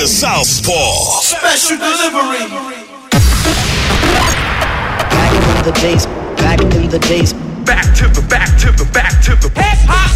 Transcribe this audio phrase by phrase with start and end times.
[0.00, 1.20] DJ Dig the Southpaw.
[1.20, 2.48] Special delivery.
[5.10, 7.32] Back into the days, back into the days.
[7.66, 10.10] Back to the back to the back to the hip hop.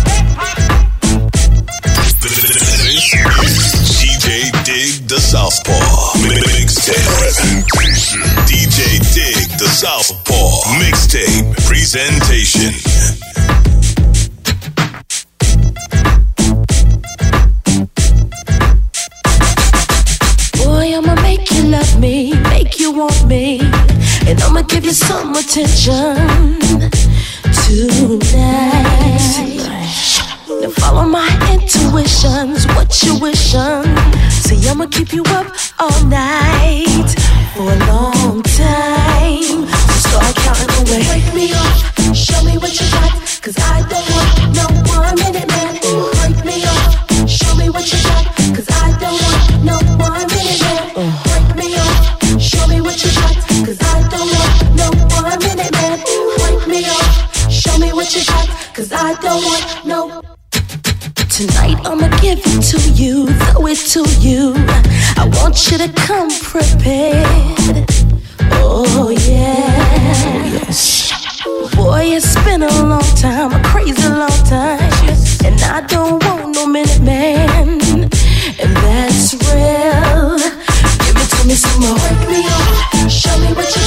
[4.01, 6.16] DJ Dig the Southpaw.
[6.16, 8.23] Mixtape presentation.
[8.48, 10.65] DJ Dig the Southpaw.
[10.80, 12.73] Mixtape presentation.
[24.45, 26.16] I'ma give you some attention
[27.64, 29.20] tonight.
[30.60, 33.84] Now follow my intuitions, what you wishing?
[34.30, 35.46] See, I'ma keep you up
[35.78, 37.10] all night
[37.54, 39.66] for a long time.
[40.02, 41.02] So start counting away.
[41.09, 45.54] Wake me up, show me what you got, cause I don't want no one minute
[58.73, 60.23] cause I don't want no.
[61.29, 64.54] Tonight I'ma give it to you, throw it to you.
[65.19, 67.91] I want you to come prepared.
[68.53, 70.62] Oh yeah.
[70.62, 71.10] yes.
[71.75, 74.78] Boy, it's been a long time, a crazy long time.
[75.44, 77.81] And I don't want no minute man.
[78.62, 80.38] And that's real.
[81.03, 81.99] Give it to me some more.
[81.99, 83.84] Wake me up, show me what you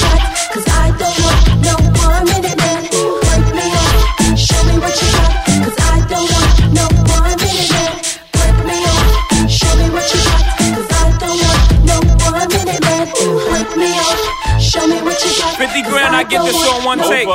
[16.30, 17.28] 50 'cause get this on one take.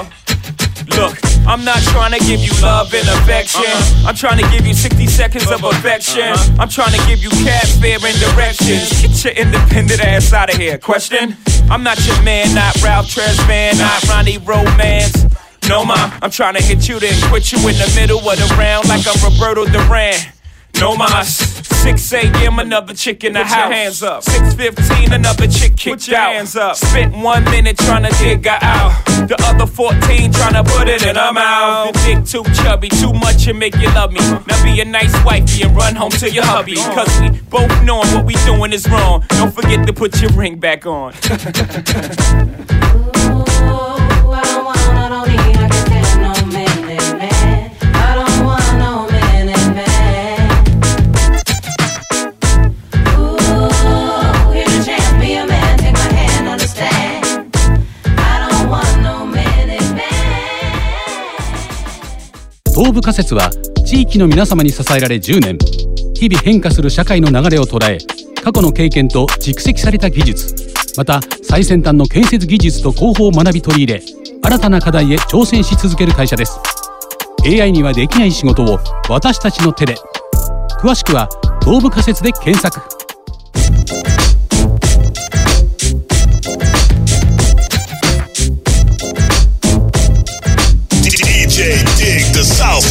[0.97, 1.17] Look,
[1.47, 3.63] I'm not trying to give you love and affection.
[3.63, 4.09] Uh-huh.
[4.09, 6.21] I'm trying to give you 60 seconds of affection.
[6.23, 6.61] Uh-huh.
[6.61, 9.01] I'm trying to give you cab fare and directions.
[9.01, 10.77] Get your independent ass out of here.
[10.77, 11.37] Question?
[11.69, 15.25] I'm not your man, not Ralph Tresvant, not Ronnie Romance.
[15.69, 18.55] No, ma, I'm trying to hit you then quit you in the middle of the
[18.57, 20.15] round like I'm Roberto Duran.
[20.83, 21.37] No mas.
[21.37, 22.59] 6 a.m.
[22.59, 23.73] another chick in the Put your house.
[23.73, 24.23] hands up.
[24.23, 26.33] 6:15 another chick kicked your out.
[26.33, 26.75] hands up.
[26.75, 28.91] Spent one minute trying to dig her out.
[29.29, 31.93] The other 14 trying to put it in her mouth.
[31.93, 34.19] The dick too chubby, too much and make you love me.
[34.45, 36.75] Now be a nice wifey and run home to your hubby.
[36.75, 39.23] Cause we both knowing what we doing is wrong.
[39.29, 41.13] Don't forget to put your ring back on.
[62.75, 63.51] 東部仮説は
[63.85, 65.57] 地域の皆様に支えられ10年。
[66.15, 67.99] 日々変化する社会の流れを捉え
[68.43, 70.55] 過去の経験と蓄積された技術
[70.95, 74.01] また最先端の建設技術と工法を学び取り入れ
[74.41, 76.59] 新たな課題へ挑戦し続ける会社です。
[77.45, 78.79] AI にはできない仕事を
[79.09, 79.95] 私たちの手で。
[80.81, 81.29] 詳しくは
[81.61, 82.81] 東部仮説で検索。
[92.83, 92.89] The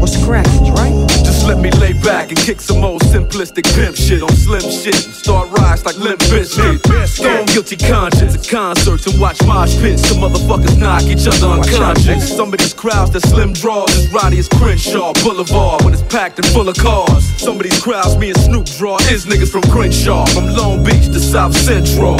[0.00, 1.08] What's cracking, right?
[1.08, 3.03] Just let me lay back and kick some old
[3.34, 6.78] simplistic pimp shit on slim shit start rise like Limp Bizkit.
[7.06, 10.06] Stone guilty conscience at concerts and watch mosh pits.
[10.08, 12.36] Some motherfuckers knock each other unconscious.
[12.36, 16.38] Some of these crowds that slim draws as rowdy as Crenshaw Boulevard when it's packed
[16.38, 17.24] and full of cars.
[17.40, 21.06] Some of these crowds me and Snoop draw is niggas from Crenshaw, from Long Beach
[21.06, 22.16] to South Central.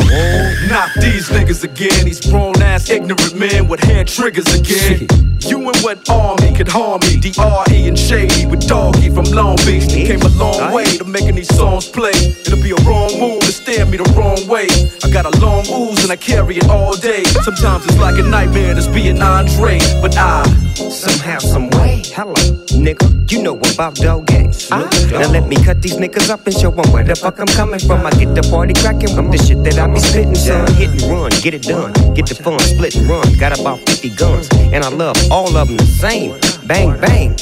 [0.69, 5.06] Knock these niggas again, these grown ass ignorant men with hair triggers again.
[5.46, 7.19] You and what army could harm me?
[7.20, 7.88] D.R.E.
[7.88, 9.84] and Shady with Doggy from Long Beach.
[9.84, 12.12] They came a long way to making these songs play.
[12.14, 14.66] It'll be a wrong move to stare me the wrong way.
[15.02, 17.24] I got a long ooze and I carry it all day.
[17.44, 20.44] Sometimes it's like a nightmare just being Andre, but I
[20.90, 22.02] somehow, some way.
[22.14, 22.34] Hello,
[22.74, 24.70] nigga, you know about dog games.
[24.70, 27.80] Now let me cut these niggas up and show them where the fuck I'm coming
[27.80, 28.06] from.
[28.06, 30.72] I get the party cracking with the shit that I be spitting, son.
[30.74, 33.26] Hit and run, get it done, get the fun, split and run.
[33.38, 36.38] Got about 50 guns, and I love all of them the same.
[36.66, 37.36] Bang, bang.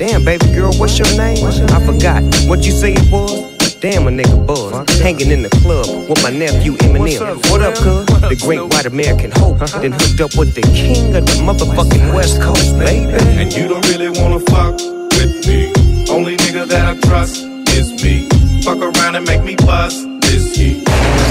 [0.00, 1.44] Damn, baby girl, what's your name?
[1.44, 3.76] I forgot what you say it was.
[3.80, 4.98] Damn, a nigga buzz.
[4.98, 7.36] Hanging in the club with my nephew Eminem.
[7.50, 8.06] What up, cuz?
[8.06, 9.58] The great white American hope.
[9.58, 13.12] Then hooked up with the king of the motherfucking West Coast, baby.
[13.12, 14.80] And you don't really wanna fuck
[15.20, 15.70] with me.
[16.08, 17.44] Only nigga that I trust
[17.76, 18.26] is me.
[18.62, 20.88] Fuck around and make me bust this heat.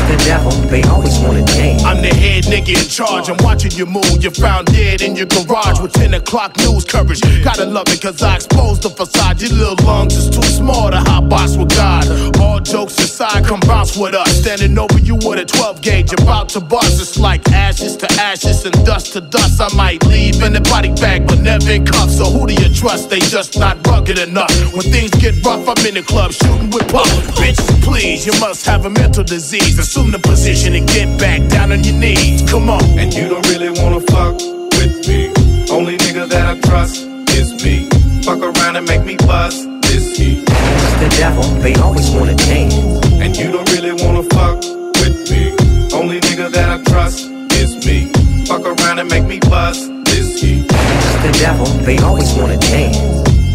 [0.10, 1.84] The devil, they always wanna dance.
[1.84, 3.30] I'm the head nigga in charge.
[3.30, 4.22] I'm watching you move.
[4.22, 7.22] You're found dead in your garage with 10 o'clock news coverage.
[7.44, 9.42] Gotta love it cause I exposed the facade.
[9.42, 12.06] Your little lungs is too small to hot box with God.
[12.40, 14.32] All jokes aside, come bounce with us.
[14.42, 17.00] Standing over you with a 12 gauge, about to bust.
[17.00, 19.62] It's like ashes to ashes and dust to dust.
[19.62, 22.18] I might leave in the body bag, but never in cuffs.
[22.18, 23.10] So who do you trust?
[23.10, 24.52] They just not rugged enough.
[24.74, 27.10] When things get rough, I'm in the club shooting with puff.
[27.38, 29.69] Bitch, please, you must have a mental disease.
[29.78, 32.42] Assume the position and get back down on your knees.
[32.50, 32.84] Come on.
[32.98, 34.36] And you don't really wanna fuck
[34.78, 35.32] with me.
[35.72, 37.88] Only nigga that I trust is me.
[38.24, 40.44] Fuck around and make me bust this heat.
[40.48, 42.76] It's The devil, they always wanna dance.
[43.24, 44.58] And you don't really wanna fuck
[45.02, 45.56] with me.
[45.94, 48.12] Only nigga that I trust is me.
[48.46, 50.66] Fuck around and make me bust this heat.
[50.70, 53.00] It's The devil, they always wanna dance.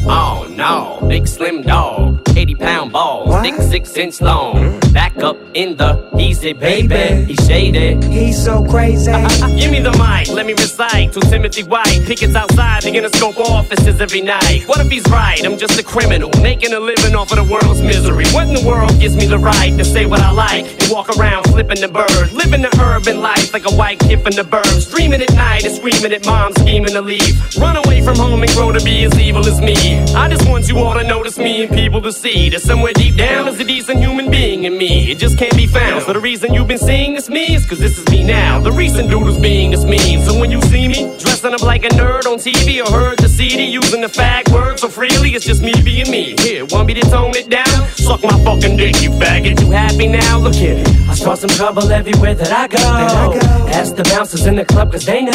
[0.06, 4.56] Oh no, big slim dog, 80 pound balls, thick six inch long.
[4.58, 4.92] Hmm?
[4.92, 7.25] Back up in the he's easy, baby.
[7.25, 8.04] He's shaded.
[8.04, 9.12] He's so crazy.
[9.58, 12.02] Give me the mic, let me recite to Timothy White.
[12.06, 14.64] Pickets outside, the Interscope offices every night.
[14.66, 15.44] What if he's right?
[15.44, 18.26] I'm just a criminal, making a living off of the world's misery.
[18.32, 21.08] What in the world gives me the right to say what I like and walk
[21.16, 22.32] around flipping the bird?
[22.32, 24.90] Living the urban life like a white kid from the burbs.
[24.90, 27.34] Dreaming at night and screaming at mom, scheming to leave.
[27.58, 29.76] Run away from home and grow to be as evil as me.
[30.14, 33.16] I just want you all to notice me and people to see that somewhere deep
[33.16, 35.10] down is a decent human being in me.
[35.10, 36.04] It just can't be found.
[36.04, 38.58] So the reason you've been seeing this me is cause this is me now.
[38.60, 40.22] The recent dude who's being this mean.
[40.22, 43.28] So when you see me dressing up like a nerd on TV or heard the
[43.28, 46.34] CD using the fag word so freely, it's just me being me.
[46.38, 47.88] Here, want me to tone it down?
[47.92, 49.60] Suck my fucking dick, you faggot.
[49.60, 50.38] You happy now?
[50.38, 50.82] Look here.
[51.10, 53.38] I start some trouble everywhere that I go.
[53.68, 55.30] Ask the bouncers in the club cause they know.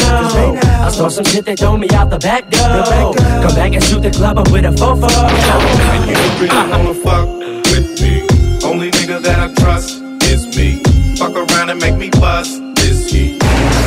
[0.65, 3.13] I start some shit, they throw me out the back door.
[3.13, 5.07] Come back and shoot the club up with a fofo.
[5.07, 7.28] And you don't really wanna fuck
[7.72, 8.22] with me.
[8.64, 10.81] Only nigga that I trust is me.
[11.18, 13.40] Fuck around and make me bust this heat.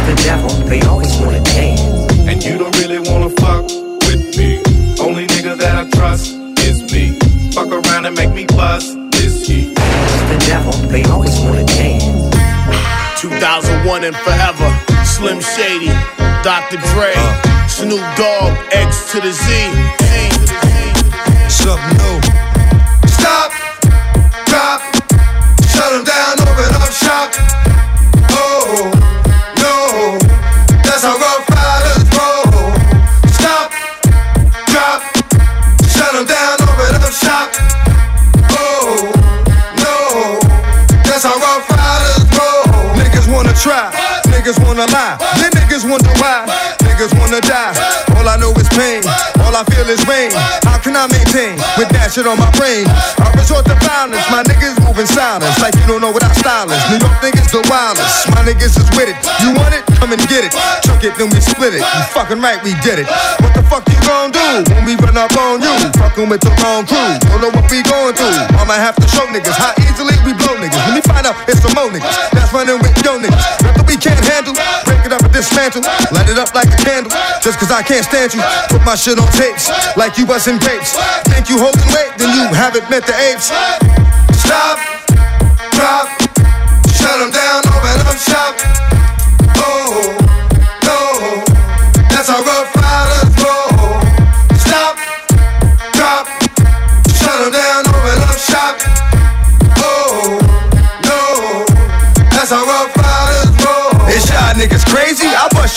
[0.08, 1.80] The devil, they always wanna dance.
[2.28, 3.64] And you don't really wanna fuck
[4.06, 4.62] with me.
[5.00, 6.32] Only nigga that I trust
[6.68, 7.18] is me.
[7.52, 9.74] Fuck around and make me bust this heat.
[9.74, 12.04] The devil, they always wanna dance.
[13.20, 14.68] 2001 and forever.
[15.04, 15.92] Slim Shady,
[16.42, 16.78] Dr.
[16.92, 17.14] Dre,
[17.68, 19.48] Snoop Dogg, X to the Z.
[21.48, 22.51] Something new.
[24.52, 27.32] Stop, drop, shut them down, open up shop.
[28.36, 28.92] Oh,
[29.56, 30.18] no,
[30.84, 32.68] that's how rough riders roll.
[33.32, 33.72] Stop,
[34.68, 35.00] drop,
[35.88, 37.48] shut them down, open up shop.
[38.52, 39.08] Oh,
[39.80, 40.38] no,
[41.02, 42.92] that's how rough riders roll.
[43.00, 43.90] Niggas wanna try,
[44.26, 46.81] niggas wanna lie, then niggas wonder why.
[47.02, 47.74] Niggas wanna die,
[48.14, 49.02] all I know is pain,
[49.42, 50.30] all I feel is rain.
[50.62, 52.86] How can I maintain with that shit on my brain?
[53.18, 56.70] I resort to violence, my niggas moving silence, like you don't know what our style
[56.70, 56.78] is.
[56.94, 59.18] New York niggas the wildest, my niggas is with it.
[59.42, 59.82] You want it?
[59.98, 60.54] Come and get it.
[60.86, 61.82] Chuck it, then we split it.
[61.82, 63.10] You fucking right, we did it.
[63.42, 65.74] What the fuck you gon' do when we run up on you?
[65.98, 68.30] Fucking with the wrong crew, don't know what we going through.
[68.62, 70.78] I'ma have to show niggas how easily we blow niggas.
[70.86, 73.42] Let me find out it's some more niggas that's running with yo niggas.
[73.66, 74.54] Nothing we can't handle,
[75.02, 75.82] break it up and dismantle,
[76.12, 77.10] light it up like a candle.
[77.42, 80.94] Just cause I can't stand you, put my shit on tapes like you wasn't grapes.
[81.26, 83.50] Think you holding weight, then you haven't met the apes.
[84.38, 84.78] Stop,
[85.74, 86.06] drop,
[86.94, 88.54] shut them down, open up shop.
[89.58, 90.21] Oh,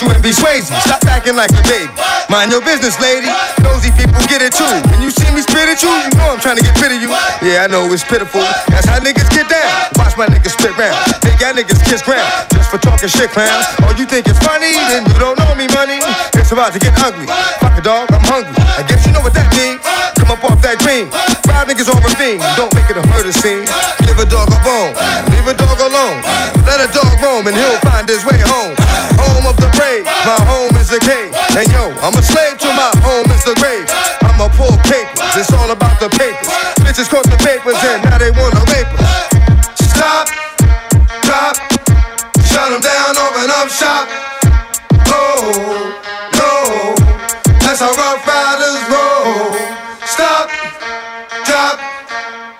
[0.01, 0.73] you and be swayzy.
[0.83, 1.91] Stop acting like a baby.
[2.27, 3.29] Mind your business, lady.
[3.63, 4.67] Nosy people get it too.
[4.91, 6.99] When you see me spit at you, you know I'm trying to get rid of
[6.99, 7.11] you.
[7.39, 8.43] Yeah, I know it's pitiful.
[8.67, 9.69] That's how niggas get down.
[9.95, 10.95] Watch my niggas spit round.
[11.23, 12.27] Think y'all niggas kiss ground.
[12.51, 13.67] Just for talking shit, clowns.
[13.87, 14.75] Oh, you think it's funny?
[14.91, 16.01] Then you don't know me, money.
[16.35, 17.27] It's about to get ugly.
[17.61, 18.55] Fuck a dog, I'm hungry.
[18.75, 19.79] I guess you know what that means.
[20.19, 21.07] Come up off that dream.
[21.47, 22.41] Five niggas on ravine.
[22.59, 23.63] Don't make it a murder scene.
[24.03, 24.91] Give a dog a bone.
[25.31, 25.75] Leave a dog
[26.85, 28.77] a dog roam and he'll find his way home.
[29.17, 31.33] Home of the brave, my home is the cave.
[31.57, 33.89] And yo, I'm a slave to my home is the grave.
[34.21, 36.49] I'm a poor papers, it's all about the papers.
[36.85, 39.09] Bitches caught the papers and now they wanna rape us.
[39.81, 40.29] Stop,
[41.25, 41.55] drop,
[42.45, 44.05] shut them down, open up shop.
[45.09, 45.41] Oh,
[46.37, 46.53] no,
[47.65, 49.57] that's how rough riders roll.
[50.05, 50.53] Stop,
[51.49, 51.81] drop,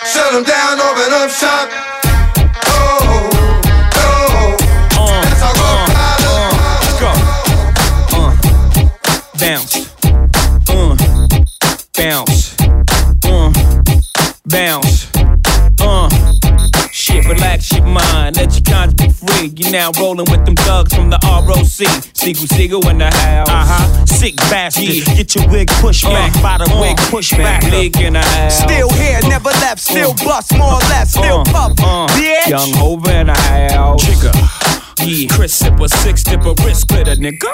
[0.02, 1.70] shut them down, open up shop.
[12.06, 12.56] Bounce,
[13.26, 13.52] uh,
[14.46, 15.10] bounce,
[15.82, 16.08] uh.
[16.92, 19.52] Shit, relax your mind, let your conscience be free.
[19.56, 21.66] You now rolling with them thugs from the ROC.
[22.14, 23.50] Sigel, Sigel in the house.
[23.50, 24.06] Uh huh.
[24.06, 25.04] Sick bastard.
[25.18, 26.32] Get your wig pushed back.
[26.44, 27.64] By the wig pushed back.
[27.72, 28.60] League in the house.
[28.60, 29.80] Still here, never left.
[29.80, 31.10] Still bust, more or less.
[31.10, 31.76] Still puff.
[31.76, 32.48] bitch.
[32.50, 34.06] Young Hova in the house.
[34.06, 34.32] Trigger.
[35.04, 35.28] Yeah.
[35.36, 37.50] Chris Sipper, six dip a wrist glitter, nigga.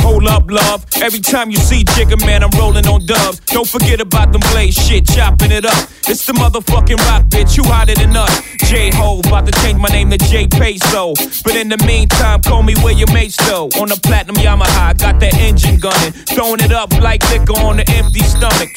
[0.00, 0.86] Hold up, love.
[1.02, 3.40] Every time you see Jigga, man, I'm rolling on dubs.
[3.40, 5.88] Don't forget about them blaze shit, chopping it up.
[6.08, 7.56] It's the motherfucking rock, bitch.
[7.56, 8.42] You hotter than us.
[8.68, 11.14] J Ho, about to change my name to J Peso.
[11.44, 13.36] But in the meantime, call me William H.
[13.48, 13.68] though.
[13.80, 16.12] On the platinum Yamaha, got that engine gunning.
[16.12, 18.76] Throwing it up like liquor on the empty stomach.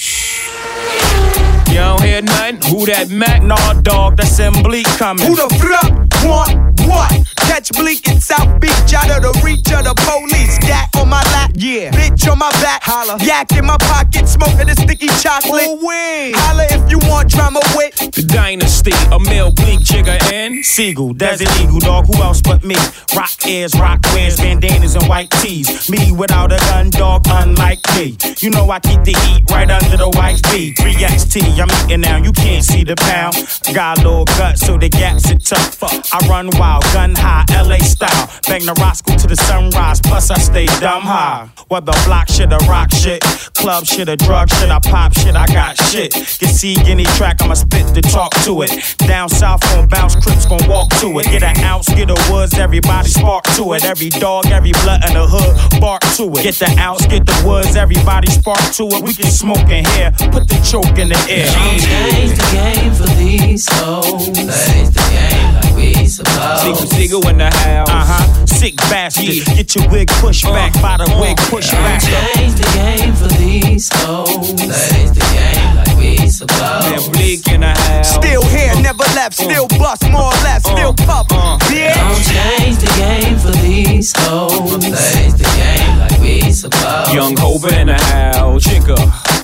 [1.71, 2.61] You don't hear nothing?
[2.69, 3.43] Who that Mac?
[3.43, 5.25] Nah, dog, that's in Bleek coming.
[5.25, 7.11] Who the fuck want what?
[7.47, 10.57] Catch Bleek in South Beach, out of the reach of the police.
[10.59, 11.91] Gat on my lap, yeah.
[11.91, 13.17] Bitch on my back, holla.
[13.21, 15.77] Yak in my pocket, smoking a sticky chocolate.
[15.83, 16.31] Wee.
[16.31, 21.51] Holla if you want drama with The Dynasty, a male Bleek Jigga and Sigel, Desert
[21.59, 22.07] Eagle, dog.
[22.07, 22.75] Who else but me?
[23.13, 25.89] Rock ears, rock wears, bandanas, and white tees.
[25.89, 28.17] Me without a gun, dog, unlike me.
[28.39, 30.77] You know I keep the heat right under the white feet.
[30.77, 33.35] 3XT, I'm eating now, you can't see the pound.
[33.75, 35.83] Got a little gut, so the gaps are tough.
[35.83, 38.29] I run wild, gun high, LA style.
[38.47, 41.49] Bang the Roscoe to the sunrise, plus I stay dumb high.
[41.67, 43.21] Whether block shit or rock shit,
[43.53, 46.13] club shit or drug shit, I pop shit, I got shit.
[46.13, 48.95] Get see any track, I'ma spit the talk to it.
[48.99, 51.25] Down south gon' bounce, crips gon' walk to it.
[51.25, 53.83] Get an ounce, get a woods, everybody spark to it.
[53.83, 56.43] Every dog, every blood in the hood, bark to it.
[56.43, 59.03] Get the ounce, get the woods, everybody spark to it.
[59.03, 61.47] We can smoke in here, put the choke in the air.
[61.47, 64.29] Change the game for these hoes.
[64.29, 66.61] Play the game like we supposed.
[66.61, 67.89] Sigel, Sigel in the house.
[67.89, 68.45] Uh huh.
[68.45, 69.45] Sick bastard.
[69.55, 72.01] Get your wig pushed back by the wig pushed back.
[72.01, 74.53] Change the game for these hoes.
[74.53, 76.89] Play the game like we supposed.
[76.89, 78.15] Man, Bleek in the house.
[78.15, 79.39] Still here, never left.
[79.39, 79.43] Uh.
[79.43, 80.65] Still bust, more or less.
[80.65, 80.75] Uh.
[80.75, 81.57] Still puff, uh.
[81.69, 81.93] bitch.
[81.95, 84.71] Don't change the game for these hoes.
[84.81, 87.13] Play the game like we supposed.
[87.13, 88.65] Young Hova in the house.
[88.65, 89.40] Jigga.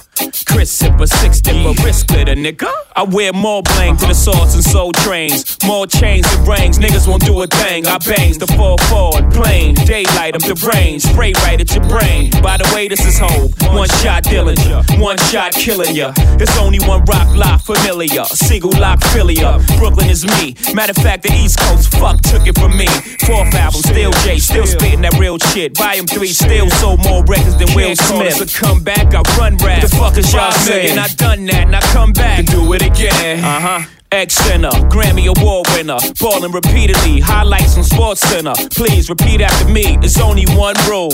[0.48, 2.72] Chris Sipper, six dipper, wrist glitter, nigga.
[2.96, 5.58] I wear more bling to the swords and soul trains.
[5.66, 7.86] More chains and rings, niggas won't do a thing.
[7.86, 9.75] I bangs the 4 forward plane.
[9.75, 11.00] Daylight, I'm the brain.
[11.00, 12.32] Spray right at your brain.
[12.42, 13.51] By the way, this is Hope.
[13.75, 16.13] One shot Dillinger, one shot killing ya.
[16.39, 18.24] It's only one rock lock familiar.
[18.25, 19.62] Single lock Philly up.
[19.77, 20.56] Brooklyn is me.
[20.74, 22.88] Matter of fact, the East Coast fuck took it from me.
[23.27, 25.77] Fourth album, still J, still spitting that real shit.
[25.77, 28.38] Volume 3, still sold more records than Will Smith.
[28.38, 29.82] To come back, I run rap.
[29.82, 30.98] The fuck is y'all saying?
[30.98, 33.39] I done that, now come back and do it again.
[33.44, 33.82] Uh huh.
[34.12, 38.53] X Center, Grammy Award winner, balling repeatedly, highlights on Sports Center.
[38.72, 39.98] Please repeat after me.
[39.98, 41.12] There's only one rule.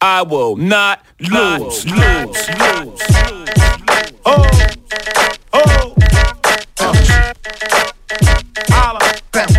[0.00, 3.02] I will not lose, lose, lose.
[4.24, 4.48] Oh,
[5.52, 5.94] oh,
[8.68, 8.98] holla,
[9.30, 9.52] bounce,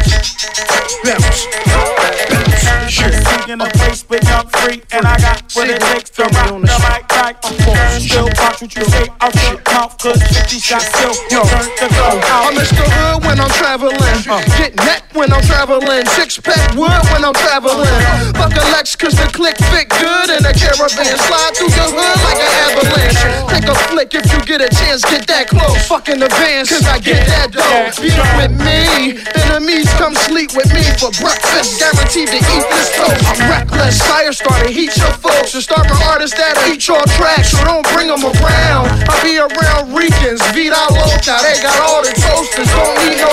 [1.05, 2.91] bounce, bounce.
[2.91, 3.09] Sure.
[3.47, 6.57] In a place with young free, and I got what it takes to rock the
[6.57, 7.35] mic right.
[7.43, 7.73] Still
[8.63, 12.47] what you say out your mouth, cause 50 shots still Yo, turn to go out.
[12.47, 12.79] I'm Mr.
[12.79, 13.99] Hood when I'm traveling.
[13.99, 14.39] Uh.
[14.55, 16.05] Get net when I'm traveling.
[16.15, 17.91] Six pack wood when I'm traveling.
[18.39, 21.11] Fuck a Lex cause the click fit good in a caravan.
[21.11, 22.52] Slide through the hood like an
[23.63, 25.87] Take a flick if you get a chance, get that close.
[25.87, 27.63] Fuck in the van cause I get that dough.
[27.63, 29.15] Up with me.
[29.47, 31.79] Enemies come sleep with me for breakfast.
[31.79, 33.23] Guaranteed to eat this toast.
[33.23, 34.03] I'm reckless.
[34.03, 35.55] Fire starter, heat your folks.
[35.55, 37.55] And start my artists that'll eat your tracks.
[37.55, 38.91] So don't bring them around.
[39.07, 40.43] I be around Ricans.
[40.51, 41.39] Vida Loca.
[41.39, 42.67] They got all the toasters.
[42.67, 43.31] Don't need no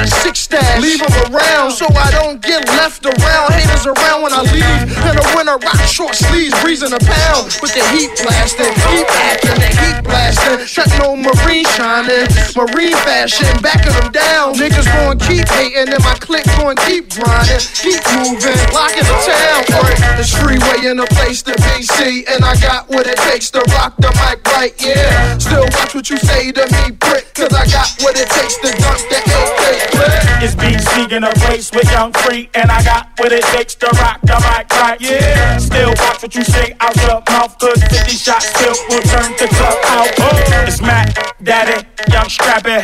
[0.00, 0.82] got a six stash.
[0.82, 3.52] Leave them around so I don't get left around.
[3.52, 4.88] Haters around when I leave.
[4.88, 6.54] In the winter, rock short sleeves.
[6.62, 8.72] Breezing a pound with the heat blasting.
[8.88, 9.99] Keep acting, the heat
[10.34, 10.66] blasting.
[10.66, 12.26] Techno marine shining.
[12.56, 13.46] Marine fashion.
[13.62, 14.54] Backing them down.
[14.54, 15.92] Niggas gon' keep hating.
[15.92, 17.60] And my clique gon' keep grinding.
[17.74, 18.58] Keep moving.
[18.72, 19.64] Locking the town.
[19.70, 20.16] Right.
[20.16, 21.54] This freeway in a place to.
[21.80, 24.74] See, and I got what it takes to rock the mic right.
[24.84, 25.38] Yeah.
[25.38, 28.70] Still watch what you say to me, prick, cause I got what it takes to
[28.82, 30.29] dunk the AK clip.
[30.42, 33.86] It's BC in a place with Young Free, and I got what it takes to
[34.00, 34.96] rock the right.
[34.98, 39.32] Yeah, still watch what you say out your mouth, cause 50 shots still will turn
[39.36, 40.08] the club out.
[40.18, 42.80] Oh, it's Matt, Daddy, Young Strappy.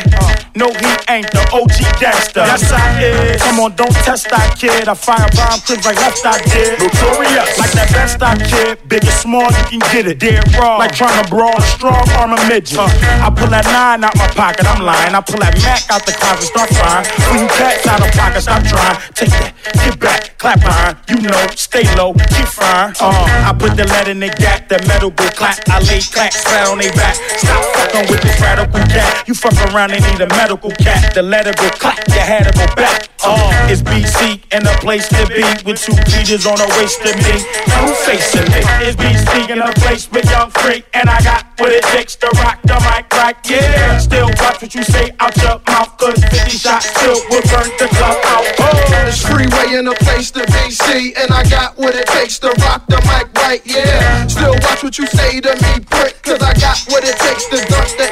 [0.53, 2.45] No, he ain't the OG gangster.
[2.45, 3.41] Yes, I is.
[3.41, 4.87] Come on, don't test that kid.
[4.87, 6.77] I fire bomb clips like left I did.
[6.77, 7.57] Notorious.
[7.57, 8.77] Like that best I kid.
[8.89, 10.19] Big and small, you can get it.
[10.19, 10.77] Dead raw.
[10.77, 12.77] Like trying to brawl a strong arm a midget.
[12.77, 12.89] Uh,
[13.21, 15.13] I pull that nine out my pocket, I'm lying.
[15.13, 17.05] I pull that Mac out the closet, start frying.
[17.29, 18.97] When you cats out of pocket, stop trying.
[19.13, 19.53] Take that,
[19.85, 20.97] get back, clap behind.
[21.09, 22.93] You know, stay low, keep frying.
[22.99, 25.61] Uh, I put the lead in the gap, that metal go clap.
[25.69, 27.15] I lay clacks flat on they back.
[27.37, 29.06] Stop fucking with this radical cat.
[29.27, 31.13] You fuck around and need a medical cat.
[31.13, 33.09] The letter go clap, you had to go back.
[33.23, 37.17] Uh, it's BC and a place to be with two beaters on the waist of
[37.25, 37.35] me.
[37.75, 38.61] Who's facing me?
[38.87, 42.27] It's BC in a place with young freak, and I got what it takes to
[42.39, 43.35] rock the mic right.
[43.49, 47.67] Yeah, still watch what you say out your mouth, cause 50 shots still will burn
[47.81, 48.45] the club out.
[48.63, 52.39] Oh, It's freeway in a place to be see, and I got what it takes
[52.39, 54.27] to rock the mic right, yeah.
[54.27, 57.57] Still watch what you say to me, prick, cause I got what it takes to
[57.67, 58.06] dunk the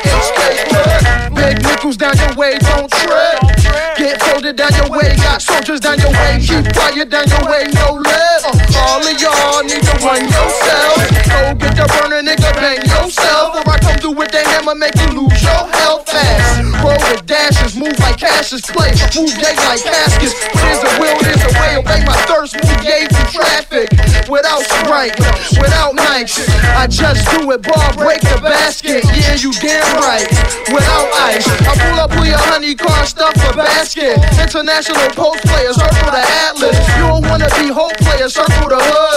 [4.70, 8.42] down your way, got soldiers down your way, keep quiet down your way, no lip.
[8.78, 10.98] All of y'all need to run yourself.
[11.30, 13.56] Go get the burner, nigga, bang yourself.
[13.56, 16.82] Or I come through with the hammer, make you lose your health fast.
[16.82, 20.34] Roll with dashes, move like Cassius Clay, move gay like caskets.
[20.34, 23.90] There's a will, there's a way, obey my thirst, move gay through traffic.
[24.30, 25.18] Without Sprite,
[25.62, 26.42] without Nikes,
[26.74, 29.04] I just do it, ball, break the basket.
[29.14, 30.28] Yeah, you damn right.
[30.74, 34.18] Without ice, I pull up with your honey car, stuff a basket.
[34.42, 36.78] International post player, circle the atlas.
[36.98, 39.15] You don't wanna be hope player, circle the hood.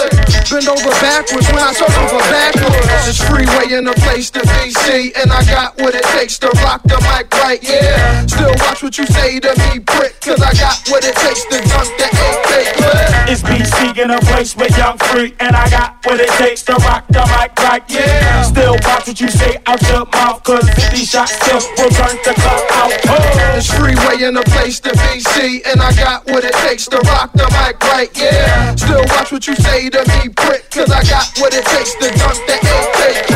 [0.49, 3.05] Bend over backwards when I circle for backwards.
[3.05, 4.41] It's freeway in a place to
[4.81, 8.25] see, and I got what it takes to rock the mic right, yeah.
[8.25, 11.61] Still watch what you say to me, prick, cause I got what it takes to
[11.69, 13.29] dunk the AK clip.
[13.29, 16.73] It's BC in a place with young free, and I got what it takes to
[16.81, 17.83] rock the mic right.
[17.87, 22.17] Yeah, still watch what you say out your mouth, cause 50 shots still will turn
[22.25, 22.91] the club out.
[23.05, 23.53] Oh.
[23.53, 27.33] It's freeway in a place to see, and I got what it takes to rock
[27.33, 28.73] the mic right, yeah.
[28.73, 30.33] Still watch what you say to me,
[30.71, 33.29] cause I got what it takes to dunk the clip.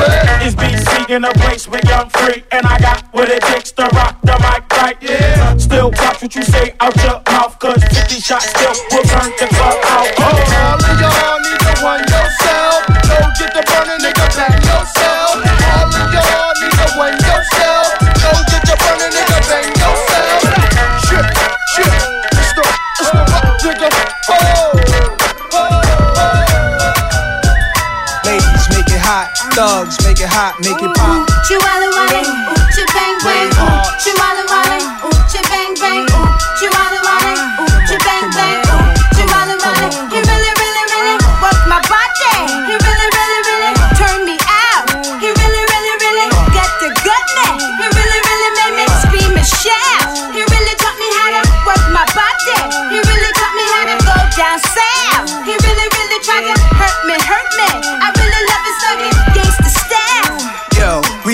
[0.46, 3.84] It's BC in a place with young free, and I got what it takes to
[3.94, 4.98] rock the mic right.
[5.02, 9.32] Yeah, still watch what you say out your mouth, cause 50 shots still will turn
[9.40, 10.23] the club out.
[29.54, 31.30] Thugs, make it hot, make it pop.
[31.46, 32.58] Chihuahua ooh,
[32.90, 34.50] bang bang, ooh, Chihuahua
[35.06, 35.14] ooh,
[35.46, 36.23] bang bang,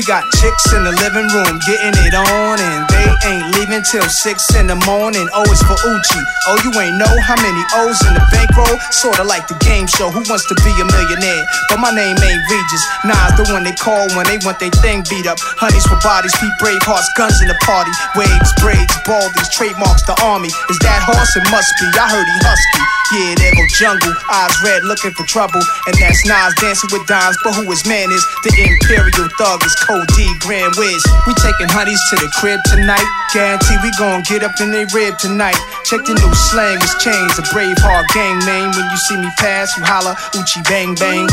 [0.09, 4.41] got chicks in the living room getting it on, and they ain't leaving till six
[4.57, 5.29] in the morning.
[5.37, 6.21] Oh, it's for Uchi.
[6.49, 8.73] Oh, you ain't know how many O's in the bankroll?
[8.89, 11.45] Sorta like the game show, Who Wants to Be a Millionaire?
[11.69, 12.83] But my name ain't Regis.
[13.05, 15.37] Nas the one they call when they want their thing beat up.
[15.61, 17.93] Honeys for bodies, feet brave hearts, guns in the party.
[18.17, 20.49] Waves, braids, baldies, trademarks the army.
[20.49, 21.37] Is that horse?
[21.37, 21.85] It must be.
[22.01, 22.81] I heard he husky.
[23.13, 24.13] Yeah, there go jungle.
[24.33, 25.61] Eyes red, looking for trouble.
[25.85, 27.37] And that's Nas dancing with dimes.
[27.45, 28.25] But who his man is?
[28.41, 31.01] The Imperial Thug is Code D, Grand Wiz.
[31.27, 33.05] We taking honeys to the crib tonight.
[33.33, 35.57] Guarantee we gon' get up in they rib tonight.
[35.85, 37.37] Check the new slang, it's chains.
[37.39, 38.71] A brave heart gang name.
[38.71, 41.27] When you see me pass, you holla, Uchi bang bang.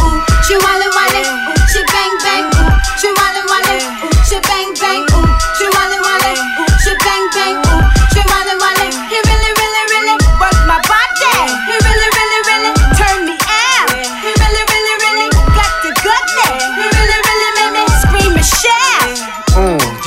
[0.46, 5.98] Chihuahua wale, ooh, chi bang bang, ooh, Chihuahua wale, ooh, chi bang bang, ooh, Chihuahua
[6.02, 6.65] wale, ooh,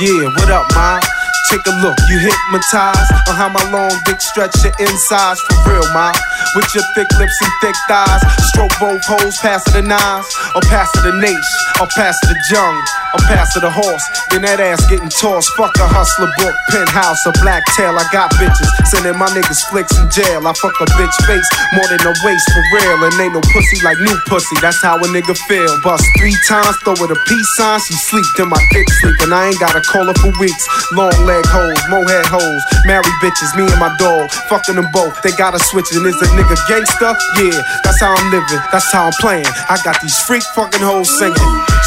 [0.00, 0.39] yeah?
[1.50, 5.82] Take a look, you hypnotized on how my long dick stretch your insides for real,
[5.90, 6.14] ma.
[6.54, 8.22] With your thick lips and thick thighs,
[8.54, 12.78] stroke both holes, pass the nines, or pass the nation, or pass the jung,
[13.14, 14.04] or pass the horse.
[14.30, 15.50] Then that ass getting tossed.
[15.58, 17.98] Fuck a hustler book, penthouse, a black tail.
[17.98, 20.46] I got bitches sending my niggas flicks in jail.
[20.46, 23.82] I fuck a bitch face more than a waist for real, and ain't no pussy
[23.82, 24.54] like new pussy.
[24.62, 25.70] That's how a nigga feel.
[25.82, 27.82] Bust three times, throw it a peace sign.
[27.82, 30.62] She sleep, then my dick sleep, and I ain't gotta call her for weeks.
[30.94, 35.20] Long leg hoes, mohead hoes, married bitches, me and my dog, fucking them both.
[35.22, 37.16] They gotta switch, and is a nigga gangster?
[37.40, 39.46] Yeah, that's how I'm living, that's how I'm playing.
[39.68, 41.36] I got these freak fucking hoes singing.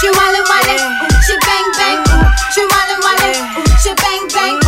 [0.02, 0.84] She wallin' wallin',
[1.26, 2.00] she bang bang,
[2.54, 3.38] she wallin' wallin',
[3.82, 4.63] she bang bang,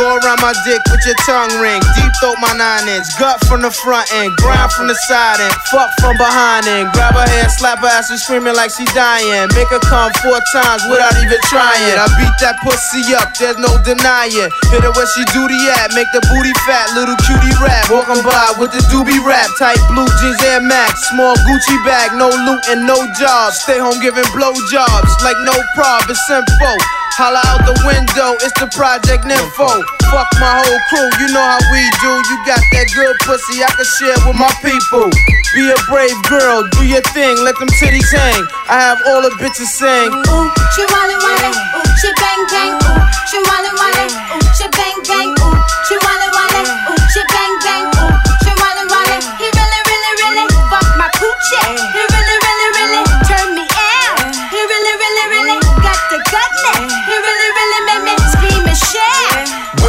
[0.00, 1.76] go around my dick with your tongue ring.
[1.92, 5.52] Deep throat my nine inch, gut from the front end, grind from the side end,
[5.68, 6.88] fuck from behind end.
[6.96, 9.52] Grab her hair, slap her ass, and screaming like she dying.
[9.52, 12.00] Make her come four times without even trying.
[12.00, 14.48] I beat that pussy up, there's no denying.
[14.72, 17.92] Hit her where she duty at, make the booty fat, little cutie rap.
[17.92, 22.32] Walking by with the doobie rap, tight blue jeans Air Max, small Gucci bag, no
[22.48, 23.60] loot and no jobs.
[23.60, 26.99] Stay home giving blow jobs like no prob, it's simple.
[27.18, 29.70] Holla out the window, it's the Project Nympho.
[30.08, 32.12] Fuck my whole crew, you know how we do.
[32.30, 35.10] You got that good pussy I can share with my people.
[35.52, 38.42] Be a brave girl, do your thing, let them titties hang.
[38.70, 40.10] I have all the bitches sing.
[40.14, 44.98] Ooh, she wallin' wallin', ooh, she bang bang, ooh, she wallin' wallin', ooh, she bang
[45.04, 45.30] bang,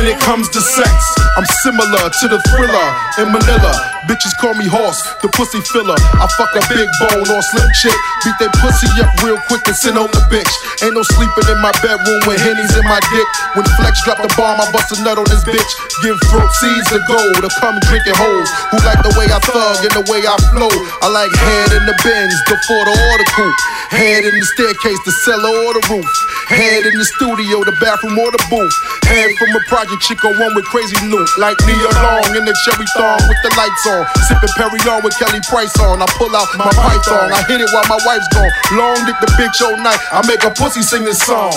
[0.02, 0.90] When it comes to sex,
[1.38, 2.88] I'm similar to the thriller
[3.22, 3.70] in Manila.
[4.10, 5.94] Bitches call me horse, the pussy filler.
[5.94, 7.94] I fuck a big bone or slim chick.
[8.26, 10.50] Beat that pussy up real quick and send on the bitch.
[10.82, 13.30] Ain't no sleeping in my bedroom with hennies in my dick.
[13.54, 15.72] When Flex drop the bomb, I bust a nut on this bitch.
[16.02, 18.50] Give throat seeds of gold to come drinking hoes.
[18.74, 20.74] Who like the way I thug and the way I flow?
[21.06, 23.54] I like head in the bins before the article.
[23.94, 26.10] Head in the staircase, the cellar or the roof.
[26.50, 28.76] Head in the studio, the bathroom or the booth.
[29.06, 31.28] Head from a project chick on one with crazy loot.
[31.38, 34.08] Like Nia Long in the cherry thong with the lights on.
[34.30, 36.02] Sipping Perignon with Kelly Price on.
[36.02, 37.34] I pull out my python.
[37.34, 38.52] I hit it while my wife's gone.
[38.78, 40.00] Long dick the bitch all night.
[40.12, 41.52] I make a pussy sing this song.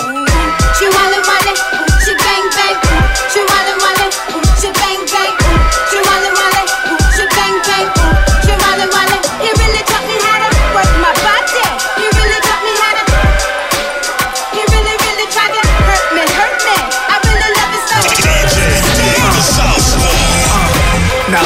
[0.75, 1.59] She wallin' wallin',
[2.03, 2.75] she bang bang,
[3.31, 4.11] she wallin' wallin',
[4.59, 5.31] she bang bang,
[5.87, 6.34] she wallin'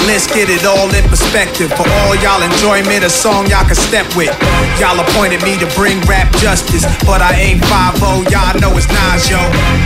[0.09, 1.69] let's get it all in perspective.
[1.77, 4.33] For all y'all enjoyment, a song y'all can step with.
[4.81, 8.01] Y'all appointed me to bring rap justice, but I ain't 5
[8.33, 9.37] y'all know it's Nas, yo.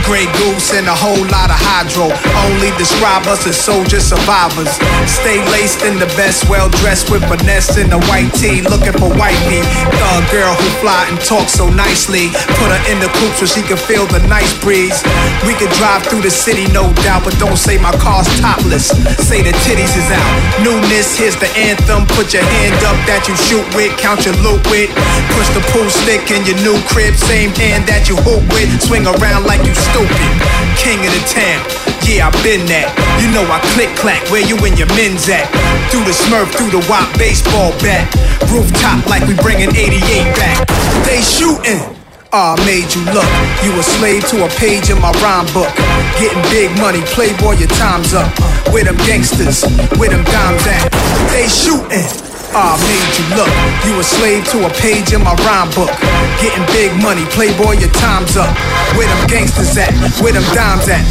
[0.08, 2.08] Grey Goose and a whole lot of hydro.
[2.48, 4.72] Only describe us as soldier survivors.
[5.04, 9.12] Stay laced in the best, well dressed with finesse in the white tee, looking for
[9.20, 9.60] wifey.
[10.00, 12.32] Thug girl who fly and talk so nicely.
[12.56, 15.04] Put her in the coupe so she can feel the nice breeze.
[15.44, 18.88] We can drive through the city, no doubt, but don't say my car's topless.
[19.20, 20.30] Say the titties is out.
[20.62, 22.06] Newness, here's the anthem.
[22.14, 24.88] Put your hand up that you shoot with, count your loot with.
[25.34, 28.70] Push the pool stick in your new crib, same hand that you hoop with.
[28.78, 30.30] Swing around like you stupid.
[30.78, 31.60] King of the town.
[32.06, 32.94] Yeah, I been that.
[33.18, 35.50] You know I click clack, where you and your men's at?
[35.90, 38.06] Through the smurf, through the wop baseball bat.
[38.52, 39.98] Rooftop like we bringing 88
[40.38, 40.68] back.
[41.08, 42.03] They shooting.
[42.36, 43.30] Ah, made you look.
[43.62, 45.70] You a slave to a page in my rhyme book.
[46.18, 48.26] Getting big money, playboy, your time's up.
[48.74, 49.62] Where them gangsters,
[49.94, 50.90] where them dimes at?
[51.30, 52.02] They shooting.
[52.50, 53.54] Ah, made you look.
[53.86, 55.94] You a slave to a page in my rhyme book.
[56.42, 58.50] Getting big money, playboy, your time's up.
[58.98, 59.94] Where them gangsters at?
[60.20, 61.02] Where them dimes at?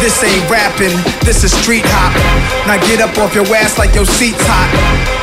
[0.00, 2.16] This ain't rapping, this is street hop.
[2.66, 4.68] Now get up off your ass like your seat's hot.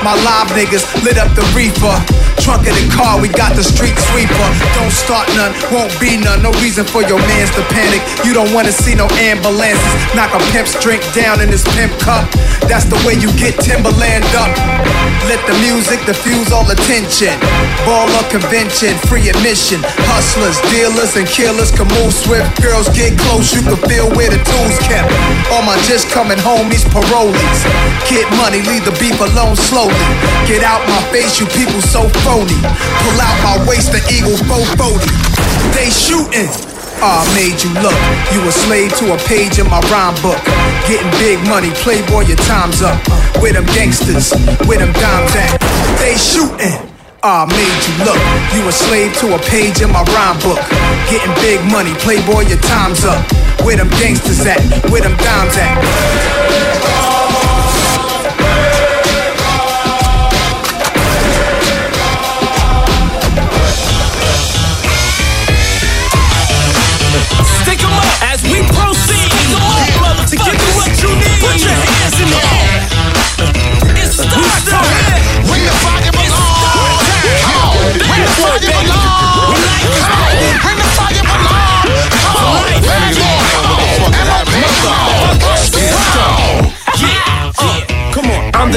[0.06, 1.98] My live niggas lit up the reefer.
[2.38, 4.50] Trunk of the car, we got the street sweeper.
[4.78, 6.46] Don't start none, won't be none.
[6.46, 8.00] No reason for your mans to panic.
[8.24, 9.94] You don't wanna see no ambulances.
[10.16, 12.30] Knock a pimp's drink down in his pimp cup.
[12.70, 14.54] That's the way you get Timberland up.
[15.28, 17.36] Let the music diffuse all attention.
[17.84, 19.47] Baller convention, free admission.
[19.48, 22.60] Hustlers, dealers, and killers can move swift.
[22.60, 25.08] Girls get close, you can feel where the tools kept.
[25.56, 27.60] All my just coming homies, parolees.
[28.12, 29.96] Get money, leave the beef alone slowly.
[30.52, 32.60] Get out my face, you people so phony.
[33.08, 35.08] Pull out my waist, the eagle 440.
[35.72, 36.52] They shooting.
[37.00, 37.96] Ah, made you look.
[38.36, 40.44] You a slave to a page in my rhyme book.
[40.92, 43.00] Getting big money, playboy, your time's up.
[43.40, 44.36] With them gangsters,
[44.68, 45.56] with them dimes at?
[46.04, 46.97] They shooting.
[47.30, 48.22] Ah, made you look.
[48.56, 50.64] You a slave to a page in my rhyme book.
[51.12, 53.20] Getting big money, playboy, your time's up.
[53.68, 54.64] Where them gangsters at?
[54.90, 55.76] Where them dimes at?
[67.60, 69.28] Stick 'em up as we proceed.
[70.32, 71.42] To give you what you need.
[71.44, 71.87] Put your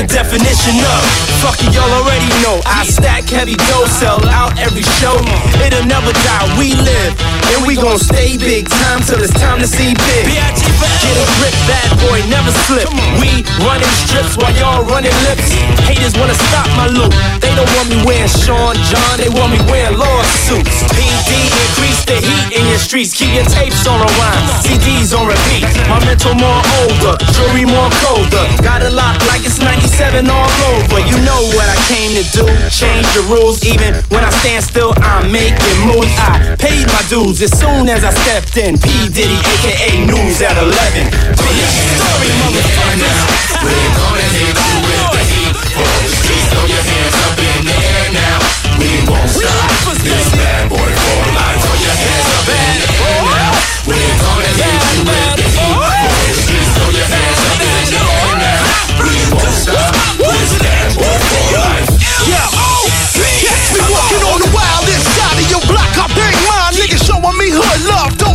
[0.01, 1.01] the definition of
[1.45, 2.57] fucking y'all already know.
[2.65, 5.13] I stack heavy dough, sell out every show.
[5.61, 7.13] It'll never die, we live,
[7.53, 10.25] and we gon' stay big time till it's time to see big.
[10.25, 12.89] Get a grip, bad boy, never slip.
[13.21, 15.53] We running strips while y'all running lips.
[15.85, 17.13] Haters wanna stop my loot.
[17.45, 20.81] They don't want me wearing Sean John, they want me wearing lawsuits.
[20.97, 23.13] PD increase the heat in your streets.
[23.13, 25.69] Keep your tapes on rewind, CDs on repeat.
[25.93, 28.45] My mental more older, jewelry more colder.
[28.65, 29.61] Got a lot like it's
[29.91, 30.87] 97 all over.
[30.87, 32.47] But you know what I came to do.
[32.71, 36.15] Change the rules, even when I stand still, I'm making moves.
[36.19, 38.79] I paid my dues as soon as I stepped in.
[38.79, 39.11] P.
[39.11, 41.11] Diddy, aka News at 11.
[41.11, 41.67] Big
[41.99, 43.19] story, motherfuckers.
[43.67, 44.55] We're gonna the
[46.55, 48.39] throw your hands up in the air now.
[48.79, 49.71] We won't stop.
[50.39, 50.79] Bad boy.
[50.79, 53.51] Throw your hands up in the air.
[53.91, 55.80] We're gonna hit you with the heat.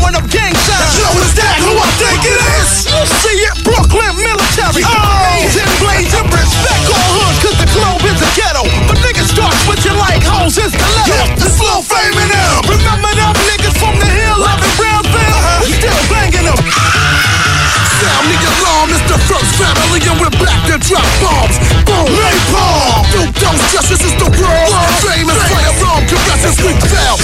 [0.06, 0.94] Throwing up gang signs.
[1.02, 2.86] Yo, is that who I think it is?
[2.86, 4.86] You see it, Brooklyn military.
[4.86, 8.64] Oh, and blades and respect all hoods, cause the globe is a ghetto.
[8.86, 11.10] But niggas start switching like hoes, it's the letter.
[11.10, 12.62] Yeah, the slow fame in them.
[12.70, 15.42] Remember them niggas from the hill, loving Brownsville?
[15.42, 15.74] Uh-huh.
[15.74, 16.60] Still banging them.
[17.98, 21.58] Sound nigga long, it's the first family, and we're back to drop bombs.
[21.88, 23.02] Boom, napalm.
[23.42, 24.70] Don't stress, this is the world.
[25.02, 27.18] Famous firearm caresses we fail.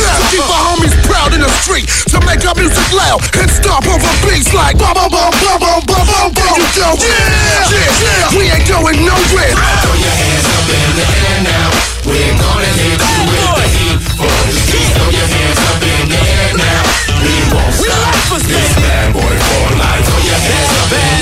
[1.61, 5.57] Street, to make our music loud and stomp over beats like bum bum bum bum
[5.61, 6.57] bum bum bum bum.
[6.57, 8.33] You go, yeah, yeah, yeah.
[8.33, 9.53] We ain't going nowhere.
[9.53, 11.69] Throw your hands up in the air now.
[12.09, 13.97] We're gonna hit you with the heat.
[14.17, 16.81] For the streets, throw your hands up in the air now.
[17.21, 18.09] We won't stop.
[18.41, 20.01] This bad boy for life.
[20.09, 21.20] Throw your hands up in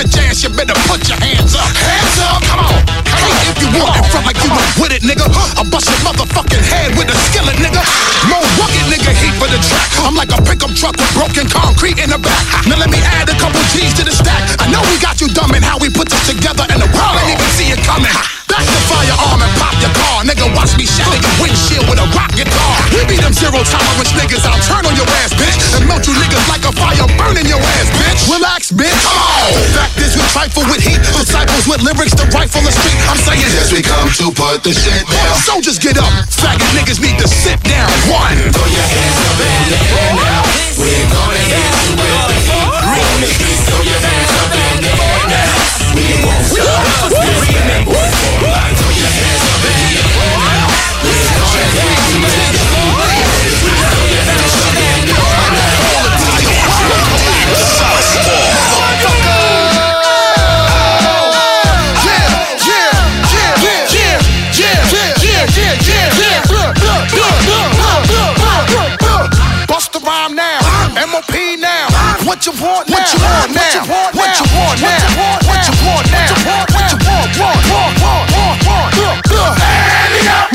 [0.00, 0.42] bitch ass.
[0.42, 2.40] You better put your hands up, hands up.
[2.48, 5.28] Come on, hey, if you want in front like you was with it, nigga.
[5.60, 7.84] I'll bust your motherfucking head with a skillet, nigga.
[8.32, 9.88] More rugged, nigga, heat for the track.
[10.00, 12.40] I'm like a pickup truck with broken concrete in the back.
[12.64, 14.40] Now let me add a couple G's to the stack.
[14.60, 17.16] I know we got you dumb and how we put this together, and the world
[17.20, 18.39] ain't even see it coming.
[19.00, 20.44] Firearm and pop your car, nigga.
[20.52, 22.76] Watch me shatter your windshield with a rock guitar.
[22.92, 24.44] We be them zero tolerance niggas.
[24.44, 27.64] I'll turn on your ass, bitch, and melt you niggas like a fire burning your
[27.80, 28.28] ass, bitch.
[28.28, 28.92] Relax, bitch.
[29.00, 29.56] Come on.
[29.72, 31.00] Fact is, we trifle with heat.
[31.16, 33.00] Disciples with lyrics to rifle the street.
[33.08, 35.32] I'm saying, yes, we come to put the shit down.
[35.48, 36.12] Soldiers get up.
[36.28, 37.88] Faggot niggas need to sit down.
[38.12, 38.36] One.
[38.52, 40.44] Throw your hands up in the air now.
[40.76, 42.68] We're gonna hit you with the heat.
[42.68, 45.56] For the streets, throw your hands up in the air now.
[45.96, 47.08] We won't stop.
[47.16, 48.59] This
[72.40, 72.96] What you want now?
[72.96, 73.84] What you want now?
[74.16, 74.96] What you want now?
[75.44, 76.24] What you want now?
[76.72, 77.36] What you want?
[77.36, 77.60] Want?
[77.68, 78.00] Want?
[78.00, 78.32] Want?
[78.32, 78.64] Want?
[78.64, 78.96] Want?
[78.96, 79.60] Want?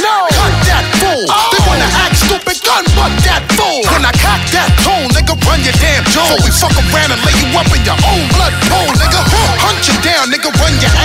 [0.02, 1.30] No, cut that fool.
[1.30, 3.86] They wanna act stupid, gun butt that fool.
[3.94, 6.26] When I cock that tone, nigga, run your damn jaw.
[6.42, 9.22] Before we fuck around and lay you up in your own blood pool, nigga.
[9.62, 11.05] Hunt you down, nigga, run your ass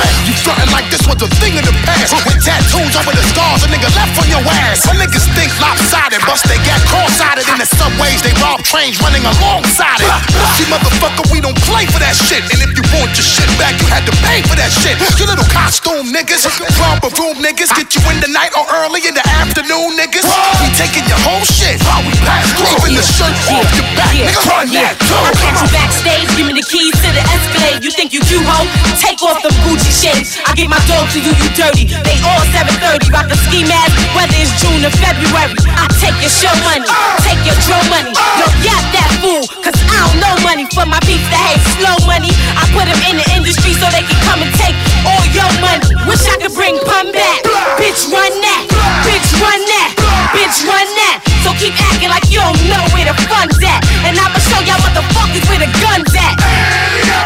[0.00, 0.20] ass down.
[0.20, 0.26] Stop.
[0.26, 2.14] You frontin' like this was a thing in the past.
[2.26, 4.84] With tattoos over the scars, a nigga left on your ass.
[4.84, 8.20] Some niggas think lopsided, bust they got cross-sided in the subways.
[8.22, 10.10] They rob trains running alongside it.
[10.56, 12.42] See, motherfucker, we don't play for that shit.
[12.50, 14.96] And if you want your shit back, you had to pay for that shit.
[15.18, 16.46] You little costume niggas,
[16.78, 20.26] romper room niggas, get you in the night or early in the afternoon niggas.
[20.62, 21.82] We taking your whole shit.
[21.84, 24.40] While we pass through, even the shirt off your back, nigga.
[24.48, 25.18] Run that too.
[25.18, 27.82] I catch you backstage, give me the keys to the Escalade.
[27.84, 28.66] You think you cute, ho?
[28.98, 30.38] Take off them Gucci shades.
[30.46, 31.90] I give my dog to you, you dirty.
[31.90, 35.52] They all 730, rock a ski mask, whether it's June or February.
[35.74, 36.86] I take your show money,
[37.26, 38.14] take your drill money.
[38.38, 41.96] Yo, yap that fool, cause I don't know money for my beats that hate slow
[42.06, 42.30] money.
[42.54, 45.84] I put them in the industry so they can come and take all your money.
[46.06, 47.42] Wish I could bring pun back.
[47.76, 48.62] Bitch, run that.
[49.04, 49.90] Bitch, run that.
[50.32, 51.16] Bitch, run that.
[51.42, 53.80] So keep acting like you don't know where the fun's at.
[54.06, 56.36] And I'ma show y'all motherfuckers where the gun's at.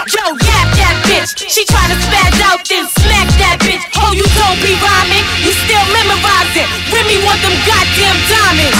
[0.08, 0.43] Yo,
[1.24, 1.48] bitch.
[1.48, 3.80] She try to spaz out, then smack that bitch.
[3.96, 5.24] Oh, you don't be rhyming.
[5.40, 6.68] You still memorize it.
[6.92, 8.76] Remy want them goddamn diamonds.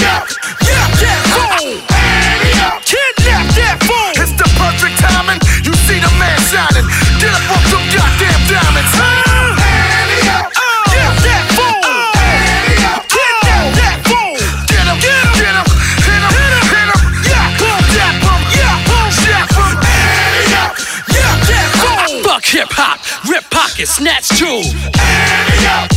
[0.00, 0.24] Yeah,
[0.64, 1.76] yeah, that fool.
[2.88, 4.10] Kidnap that fool.
[4.16, 5.40] It's the perfect timing.
[5.64, 6.86] You see the man shining.
[7.20, 8.92] Get up off them goddamn diamonds.
[8.96, 9.59] Yeah,
[22.60, 24.68] hip hop, rip pockets, snatch jewels.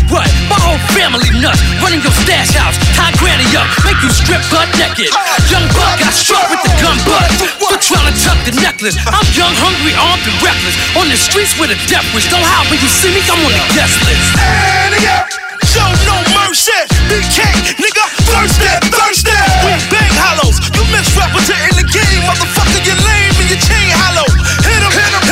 [0.08, 0.24] What?
[0.48, 4.72] My whole family nuts, running your stash house, tie granny up, make you strip butt
[4.80, 5.12] naked.
[5.52, 7.28] Young buck got struck with the gun butt
[7.60, 8.96] for trying to tuck the necklace.
[9.04, 10.76] I'm young, hungry, armed, and reckless.
[10.96, 12.32] On the streets with a death wish.
[12.32, 15.44] Don't hide when you see me, I'm on the guest list.
[15.68, 16.80] Show no mercy.
[17.12, 17.44] BK,
[17.76, 19.36] nigga, thirsty, thirsty.
[19.68, 20.64] We bang hollows.
[20.72, 22.80] You misrepresenting the game, motherfucker.
[22.88, 24.28] You lame and your chain hollow.
[24.64, 25.23] Hit him, hit him,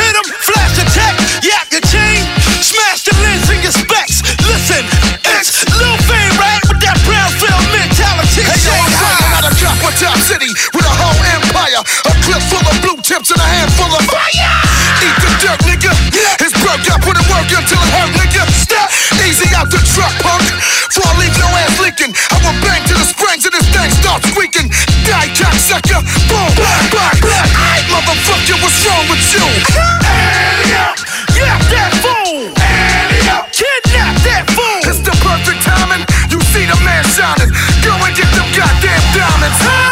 [0.91, 1.31] hit him.
[1.41, 2.21] Flash attack, yak your chain.
[2.61, 4.21] Smash the lens in your specs.
[4.43, 4.83] Listen,
[5.39, 6.61] it's Lil Fame, right?
[6.67, 8.43] With that Brownsville mentality.
[8.43, 11.81] Hey, yo, I'm rocking out of one top city with a whole empire.
[11.81, 14.55] A clip full of blue tips and a handful of fire.
[15.01, 15.91] Eat the dirt, nigga.
[16.43, 18.43] It's broke, I put it work until it hurt, nigga.
[18.51, 18.87] Step
[19.25, 20.43] easy out the truck, punk.
[20.91, 23.89] Before I leave your ass leaking, I will bang to the springs and this thing
[23.95, 24.67] starts squeaking.
[25.07, 26.03] Die, cocksucker.
[26.27, 27.81] Boom, black, black, black.
[27.89, 29.97] Motherfucker, what's wrong with you?
[39.51, 39.90] goddamn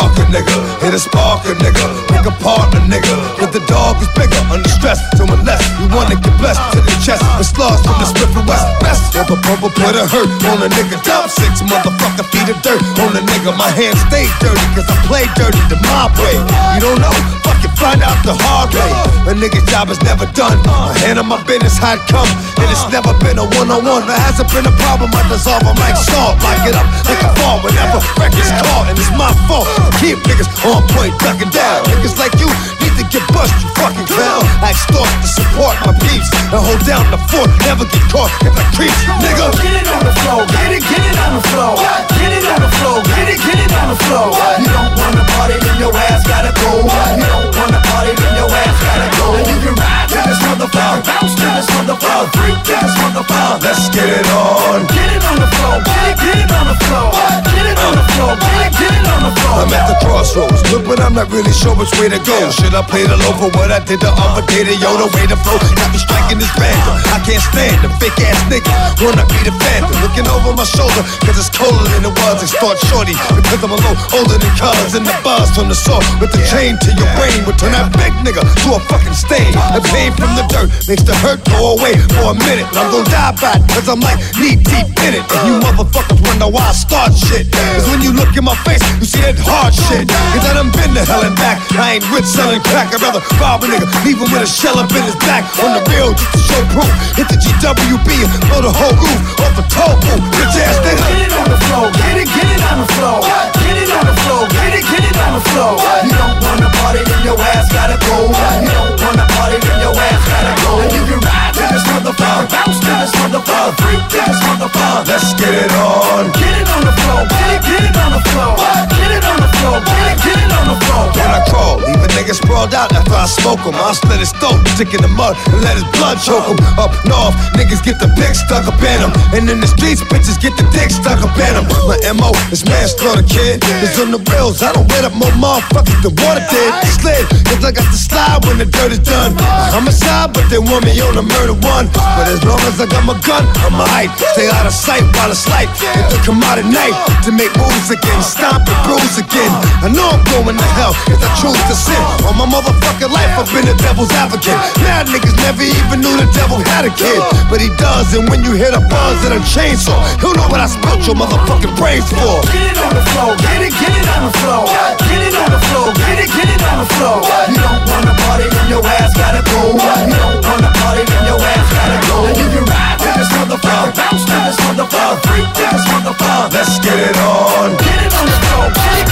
[0.00, 0.56] the darker nigga.
[0.80, 1.84] Hit a sparker nigga.
[2.08, 3.14] Pick a partner nigga.
[3.38, 4.40] But the dog is bigger.
[4.50, 7.22] Under stress, so unless you wanna get blessed to the chest.
[7.38, 8.66] The slugs from the and West.
[8.80, 11.02] Best rubber bubble put a hurt on a nigga.
[11.04, 13.56] Top six motherfucker feet of dirt on a nigga.
[13.56, 16.36] My hands stay dirty cause I play dirty the mob way.
[16.76, 17.14] You don't know?
[17.44, 18.92] Fuck it, find out the hard way.
[19.24, 20.60] A nigga's job is never done.
[20.68, 22.28] I handle my business how it come.
[22.60, 24.04] And it's never been a one on one.
[24.04, 25.08] There hasn't been a problem.
[25.16, 26.36] I dissolve them like salt.
[26.44, 28.92] Lock it up like a ball whenever records caught.
[28.92, 29.66] And it's my fault.
[29.98, 31.88] Keep niggas on point, ducking down.
[31.88, 34.42] Niggas like you need to get bust, you fucking clown.
[34.64, 36.28] I extort to support my peeps.
[36.50, 37.48] And hold down the fort.
[37.64, 38.94] Never get caught if I creep.
[39.22, 39.52] Nigga.
[39.60, 41.74] Get it on the floor, get it, get it on the floor.
[42.16, 44.28] Get it on the floor, get it, get it on the floor.
[44.60, 46.84] You don't wanna party, then your ass gotta go.
[46.84, 49.26] You don't wanna party, then your ass gotta go.
[49.36, 53.62] And you can ride to this motherfucker, bounce to this motherfucker, freak to this motherfucker.
[53.62, 54.86] Let's get it on.
[54.90, 57.08] Get it on the floor, get it, get it on the floor.
[57.54, 59.56] Get it on the floor, get it, get it on the floor.
[59.60, 60.62] I'm at the crossroads.
[60.72, 62.36] Look, but I'm not really sure which way to go.
[62.50, 64.62] Should I play the low for what I did the other day?
[64.62, 65.58] To yo, the way to flow.
[65.58, 66.94] Got me striking this random.
[67.10, 68.70] I can't stand the fake ass nigga.
[69.02, 69.90] Wanna be the phantom.
[70.00, 72.38] Looking over my shoulder, cause it's colder than it was.
[72.38, 74.94] They start shorty because I'm a little older than colors.
[74.94, 77.90] And the buzz from the saw with the chain to your brain would turn that
[77.98, 79.50] big nigga to a fucking stain.
[79.74, 82.70] The pain from the dirt makes the hurt go away for a minute.
[82.70, 85.24] And I'm gonna die by it, cause I'm like knee deep in it.
[85.26, 87.50] And you motherfuckers wonder why I start shit.
[87.50, 90.06] Cause when you look in my face, you see that hard shit.
[90.06, 91.58] Cause I done been to hell and back.
[91.74, 92.92] I ain't rich selling crack.
[92.92, 95.44] I'd rather rob a nigga, leave him with a shell up in his back.
[95.64, 96.90] On the real, just to show proof.
[97.16, 100.24] Hit the GWB and blow the whole roof off a toll booth.
[100.36, 101.00] Bitch ass nigga.
[101.00, 103.18] Get it on the floor, get it, get it on the floor.
[103.60, 105.74] Get it on the floor, get it, get it on the floor.
[106.04, 108.28] You don't wanna party, then your ass gotta go.
[108.28, 110.70] You don't wanna party, then your ass gotta go.
[110.80, 115.08] And you can ride to this motherfucker, bounce to this motherfucker, freak to this motherfucker.
[115.08, 116.32] Let's get it on.
[116.34, 118.52] Get it on the floor, get it, get it on the floor.
[118.90, 121.04] Get it on the floor, get it, get it on the floor.
[121.14, 122.34] When I crawl, leave a nigga
[122.68, 123.72] out after I smoke him.
[123.80, 126.60] I'll slit his throat, stick in the mud, and let his blood choke him.
[126.76, 129.12] Up north, niggas get the dick stuck up in him.
[129.32, 131.64] And in the streets, bitches get the dick stuck up in him.
[131.88, 133.64] My MO is manslaughter, kid.
[133.80, 136.70] It's on the rails, I don't wet up more motherfuckers than water did.
[137.00, 139.32] Slid, cause I got the slide when the dirt is done.
[139.72, 141.88] I'm a side, but they want me on a murder one.
[141.96, 144.12] But as long as I got my gun, I'm a height.
[144.36, 145.72] Stay out of sight while it's light.
[145.80, 146.92] It could come out at night
[147.24, 149.48] to make moves again, stomp and bruise again.
[149.80, 152.02] I know I'm going to hell if I choose to sin.
[152.26, 154.58] All my motherfucking life, I've been a devil's advocate.
[154.82, 157.22] Mad niggas never even knew the devil had a kid.
[157.46, 160.60] But he does, and when you hear the buzz of a chainsaw, he'll know what
[160.60, 162.42] I spilled your motherfucking brains for.
[162.50, 164.66] Get it on the floor, get it, get it on the floor.
[165.06, 167.22] Get it on the floor, get it, get it on the floor.
[167.48, 169.78] You don't wanna party, then your ass gotta go.
[169.78, 172.16] You don't wanna party, then your ass gotta go.
[172.26, 176.50] And you can ride to this motherfucker, bounce to this motherfucker, freak to this motherfucker.
[176.50, 177.78] Let's get it on.
[177.78, 179.09] Get it on the floor, get it,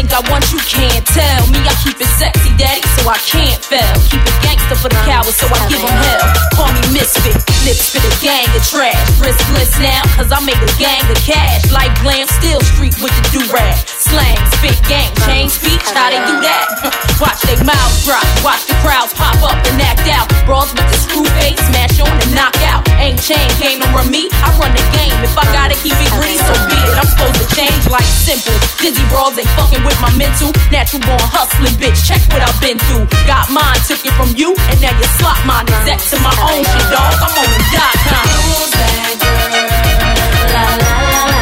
[0.00, 1.46] think I want you, can't tell.
[1.52, 3.96] Me, I keep it sexy, daddy, so I can't fail.
[4.08, 6.22] Keep it gangster for the cowards, so I give them hell.
[6.54, 7.34] Call me misfit,
[7.66, 8.94] lips for the gang of trash.
[9.18, 11.70] Riskless now, cause I make a gang of cash.
[11.72, 13.76] Like glam, still street with the do-rag.
[13.86, 16.66] Slang, spit, gang, change speech, how they do that?
[17.22, 20.26] watch they mouths drop, watch the crowds pop up and act out.
[20.46, 22.86] Brawls with the screw face, smash on and knock out.
[23.00, 25.14] Ain't chain, can't run me, I run the game.
[25.24, 26.96] If I gotta keep it green, so be it.
[26.96, 28.56] I'm supposed to change like simple.
[28.80, 30.52] Dizzy brawls ain't fucking with my mental.
[30.72, 32.00] Natural born hustling, bitch.
[32.04, 33.08] Check what I've been through.
[33.24, 35.64] Got mine, took it from you, and now you slot mine.
[35.64, 37.14] Exact to my own shit, dog.
[37.24, 38.26] I'm on the dot com.
[40.50, 41.39] Come on, come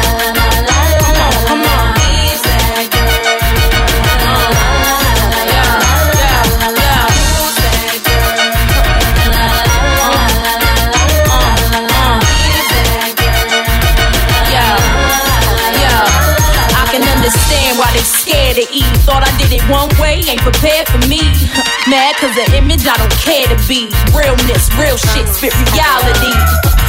[18.59, 18.91] to eat.
[19.07, 21.23] Thought I did it one way, ain't prepared for me.
[21.87, 23.87] Mad cause the image I don't care to be.
[24.11, 26.88] Realness, real shit, spit reality.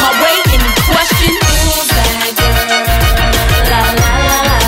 [0.00, 1.34] my way, any question?
[3.68, 4.63] Come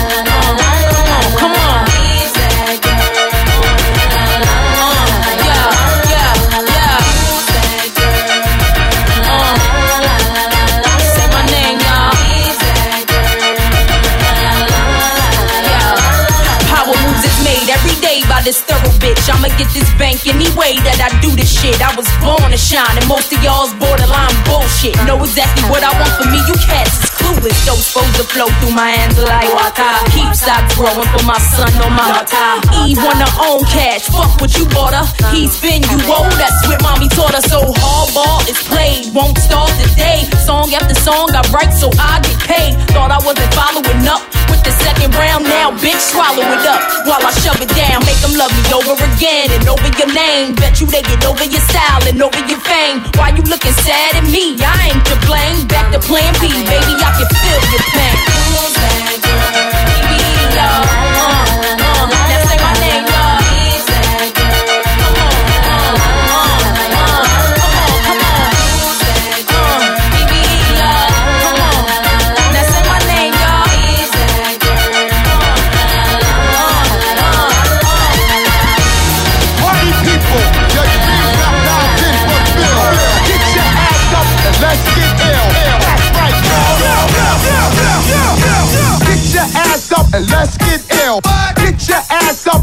[18.47, 19.27] this thorough bitch.
[19.27, 21.83] I'ma get this bank any way that I do this shit.
[21.83, 24.95] I was born to shine, and most of y'all's borderline bullshit.
[25.03, 27.57] Know exactly what I want for me, you cats clueless.
[27.65, 29.91] Don't supposed to flow through my hands like water.
[30.15, 32.47] Keep stocks growing for my son on my water.
[32.87, 35.05] Eve wanna own cash, fuck what you bought her.
[35.31, 37.43] He spin you old, that's what mommy taught her.
[37.43, 40.23] So hardball is played, won't start today.
[40.45, 42.73] Song after song I write so I get paid.
[42.95, 47.23] Thought I wasn't following up with the second round, now bitch swallow it up while
[47.23, 47.99] I shove it down.
[48.07, 50.55] Make them love me over again and over your name.
[50.55, 53.03] Bet you they get over your style and over your fame.
[53.19, 54.55] Why you looking sad at me?
[54.63, 55.67] I ain't to blame.
[55.67, 58.17] Back to plan B, baby, I can feel your pain.
[60.53, 60.85] Y'all.
[61.17, 61.86] Uh, uh, now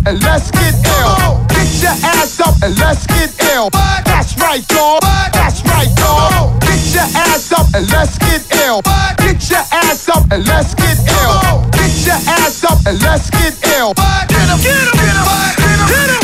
[0.06, 1.44] and let's get ill.
[1.48, 3.70] Get your ass up and let's get ill.
[4.04, 4.98] That's right, y'all.
[5.32, 6.58] That's right, y'all.
[6.60, 8.82] Get your ass up and let's get ill.
[9.18, 11.64] Get your ass up and let's get ill.
[11.72, 13.94] Get your ass up and let's get ill.
[13.94, 15.26] Get 'em, get 'em, get 'em,
[15.56, 16.20] get 'em, get 'em.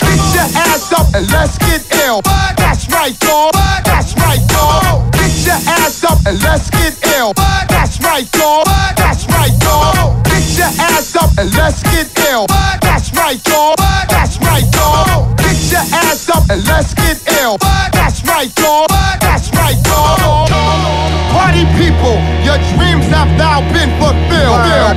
[0.00, 2.22] Get your ass up and let's get ill.
[2.56, 3.50] That's right, y'all.
[3.84, 5.08] That's right, y'all.
[5.12, 7.32] Get your ass up and let's get ill.
[7.68, 8.66] That's right, dog.
[8.96, 10.24] That's right, dog.
[10.24, 12.09] Get your ass up and let's get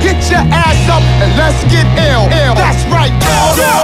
[0.04, 2.28] Get your ass up and let's get ill.
[2.28, 2.54] Ill.
[2.54, 3.56] That's right, dog.
[3.56, 3.83] Hold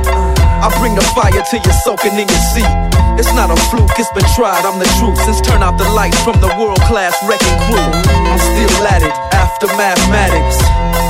[0.61, 2.69] I bring the fire till you're soaking in your seat.
[3.17, 5.17] It's not a fluke, it's been tried, I'm the truth.
[5.25, 9.17] Since turn out the lights from the world class wrecking crew, I'm still at it
[9.33, 10.61] after mathematics.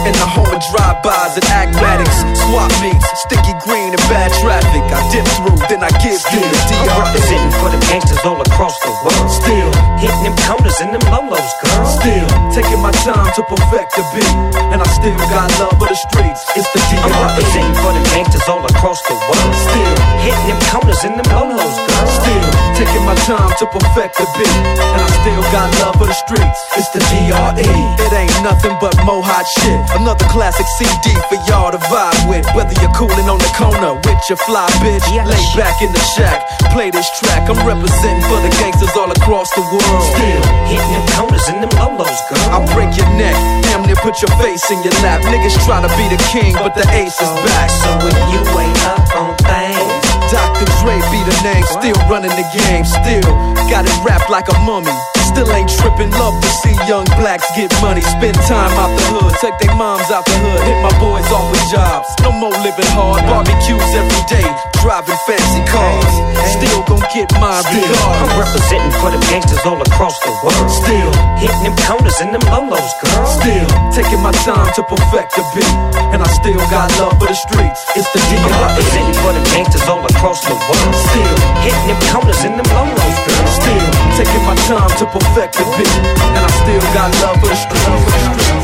[0.07, 2.15] In the home of drive-bys and acmatics,
[2.47, 4.87] swap meets, sticky green and bad traffic.
[4.87, 8.79] I dip through, then I give you the I'm representing for the gangsters all across
[8.79, 9.29] the world.
[9.29, 9.71] Still,
[10.01, 11.85] Hitting them corners and them lolos, girl.
[11.85, 14.33] still taking my time to perfect the beat,
[14.73, 16.41] and I still got love for the streets.
[16.57, 17.05] It's the D.R.E.
[17.05, 19.53] I'm representing for the gangsters all across the world.
[19.61, 19.95] Still,
[20.25, 22.07] Hitting them corners and them lolos, girl.
[22.17, 22.49] Still
[22.81, 26.59] taking my time to perfect the beat, and I still got love for the streets.
[26.81, 27.69] It's the DRE.
[28.01, 29.85] It ain't nothing but mo hot shit.
[30.01, 32.49] Another classic CD for y'all to vibe with.
[32.57, 36.41] Whether you're cooling on the corner with your fly bitch, lay back in the shack,
[36.73, 37.45] play this track.
[37.45, 39.90] I'm representing for the gangsters all across the world.
[39.99, 42.47] Still Hitting them corners and them lolos, girl.
[42.53, 43.35] I'll break your neck,
[43.67, 45.19] damn near put your face in your lap.
[45.27, 47.69] Niggas try to be the king, but the ace is back.
[47.69, 49.91] So if you ain't up on things,
[50.31, 50.67] Dr.
[50.79, 53.31] Dre be the name, still running the game, still
[53.67, 54.95] got it wrapped like a mummy.
[55.27, 59.33] Still ain't tripping, love to see young blacks get money, spend time out the hood,
[59.39, 62.05] take their moms out the hood, hit my boys off with jobs.
[62.21, 64.45] No more living hard, barbecues every day,
[64.77, 66.13] driving fancy cars.
[66.53, 70.69] Still gon' get my I'm representing for the gangsters all across the world.
[70.69, 71.09] Still,
[71.41, 73.25] Hitting them corners and them lolos, girl.
[73.25, 75.75] still taking my time to perfect the beat,
[76.13, 77.81] and I still got love for the streets.
[77.97, 78.61] It's the I'm DR.
[78.61, 80.93] representing for the gangsters all across the world.
[81.09, 83.49] Still, Hitting them corners and them lolos, girl.
[83.49, 85.95] Still taking my time to perfect the beat,
[86.37, 88.60] and I still got love for the streets.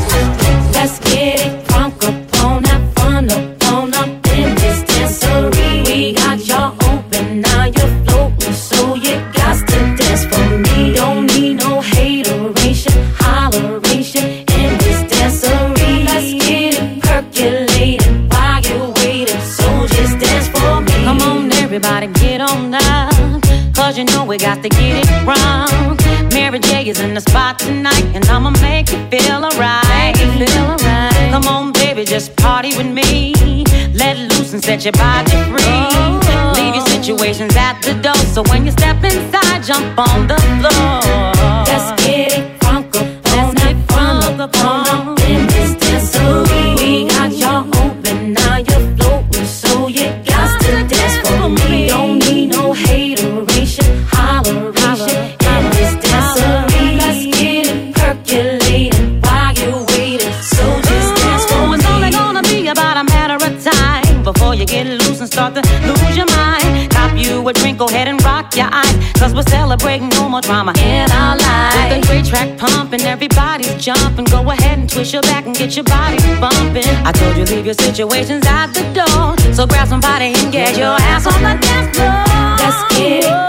[0.88, 4.78] Let's get it crunk up on that fun up on up in this.
[5.84, 10.94] We got y'all open, now you're floating, so you got to dance for me.
[10.94, 14.24] Don't need no hateration, holleration
[14.56, 16.06] in this dancery.
[16.08, 21.04] Let's get it percolating while you're waiting, so just dance for me.
[21.04, 23.42] Come on, everybody, get on down.
[23.74, 25.98] Cause you know we got to get it wrong.
[26.32, 29.44] Mary J is in the spot tonight, and I'ma make you feel
[32.18, 33.32] just party with me.
[33.94, 36.60] Let loose and set your body free.
[36.60, 38.16] Leave your situations at the door.
[38.34, 40.98] So when you step inside, jump on the floor.
[41.68, 42.98] Let's get it funky.
[43.22, 45.07] Let's get funky.
[67.88, 71.76] ahead and rock your eyes, cause we're celebrating no more drama in our lives.
[71.76, 74.26] With the great track pumping, everybody's jumping.
[74.26, 76.88] Go ahead and twist your back and get your body bumping.
[77.04, 79.54] I told you, leave your situations out the door.
[79.54, 82.24] So grab somebody and get your ass on the dance floor.
[82.60, 83.48] Let's get it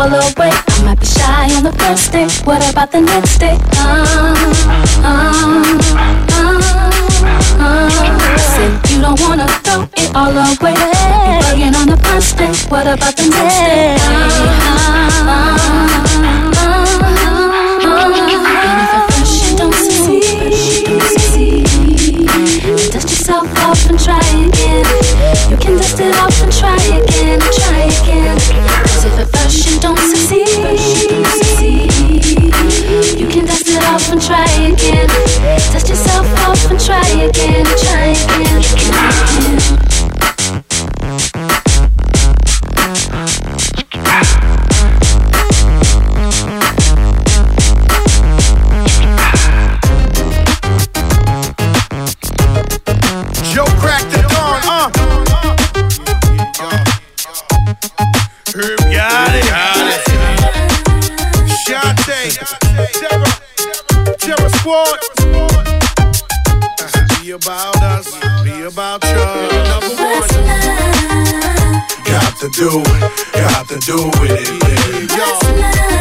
[0.00, 0.50] all away.
[0.50, 2.26] I might be shy on the first day.
[2.44, 3.58] What about the next day?
[3.76, 4.00] Um,
[5.04, 5.76] um,
[7.60, 7.80] um,
[8.56, 10.72] Said you don't wanna throw it all away.
[10.72, 12.52] You're bugging on the first day.
[12.70, 13.96] What about the next day?
[14.00, 14.48] Um,
[15.28, 17.02] um, um, um,
[17.84, 19.09] um,
[23.30, 24.84] yourself off and try again.
[25.50, 28.36] You can dust it off and try again, and try again.
[28.82, 30.48] Cause if at first you don't succeed,
[33.18, 35.06] you can dust it off and try again.
[35.72, 38.58] Dust yourself off and try again, and try again.
[38.58, 39.59] again.
[64.70, 65.02] report.
[66.80, 67.22] Uh-huh.
[67.22, 68.14] Be about us,
[68.44, 69.14] be about you.
[72.04, 74.48] Got to do it, got to do it.
[75.08, 75.99] Yeah, yo.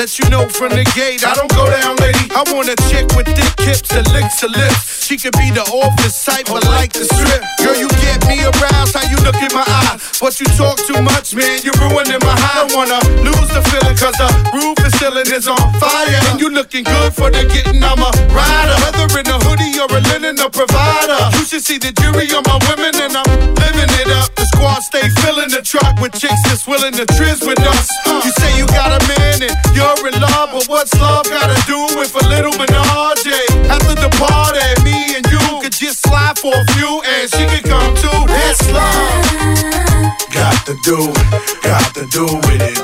[0.00, 2.24] Let you know from the gate, I don't go down, lady.
[2.32, 5.04] I want a chick with thick hips that licks her lips.
[5.04, 7.44] She could be the office type, but like the strip.
[7.60, 10.00] Girl, you get me aroused, how you look in my eye.
[10.16, 12.64] But you talk too much, man, you're ruining my high.
[12.64, 16.08] I wanna lose the feeling, cause the roof is ceiling is on fire.
[16.32, 18.76] And you looking good for the getting, I'm a rider.
[18.80, 21.28] Whether in a hoodie or a linen, a provider.
[21.36, 23.59] You should see the jury on my women, and I'm
[24.20, 24.34] up.
[24.36, 27.88] The squad stay filling the truck with chicks that's willing to trizz with us.
[28.06, 31.78] You say you got a man and you're in love, but what's love gotta do
[31.96, 33.26] with a little menage?
[33.72, 37.64] After the party, me and you could just slide for a few, and she could
[37.64, 38.20] come too.
[38.28, 39.60] That's love.
[40.30, 40.98] Got to do,
[41.62, 42.78] got to do with it,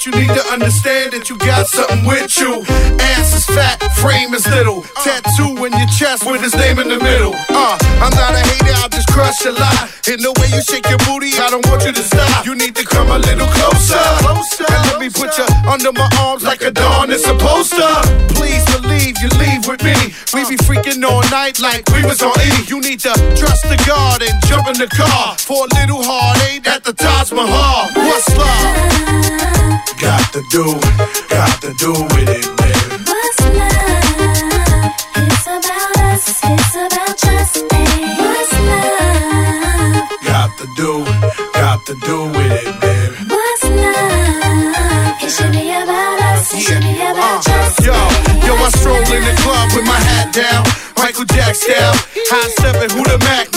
[0.00, 2.64] but you need to understand that you got something with you.
[3.12, 4.80] Ass is fat, frame is little.
[5.04, 7.34] Tattoo in your chest with his name in the middle.
[7.52, 9.92] Uh, I'm not a hater, I'll just crush a lot.
[10.08, 12.46] In the way you shake your booty, I don't want you to stop.
[12.46, 14.00] You need to come a little closer.
[14.24, 17.88] closer And let me put you under my arms like a dawn is supposed to.
[18.32, 20.16] Please believe you leave with me.
[20.32, 22.64] We be freaking all night like we was on E.
[22.72, 26.64] You need to trust the God and jump in the car for a little heartache
[26.64, 27.92] at the Taj Mahal.
[28.08, 28.29] What's
[30.40, 30.64] to do,
[31.28, 33.04] got to do with it, baby.
[33.04, 34.94] What's love?
[35.20, 36.40] It's about us.
[36.44, 37.84] It's about just me.
[38.16, 40.08] What's love?
[40.24, 41.04] Got to do,
[41.52, 43.16] got to do with it, baby.
[43.28, 45.20] What's love?
[45.20, 46.54] It should be about us.
[46.54, 47.92] It should be about uh, just Yo,
[48.46, 50.64] yo, I stroll in the club with my hat down.
[50.96, 51.94] Michael Jack style.
[52.32, 53.49] High seven, who the Mac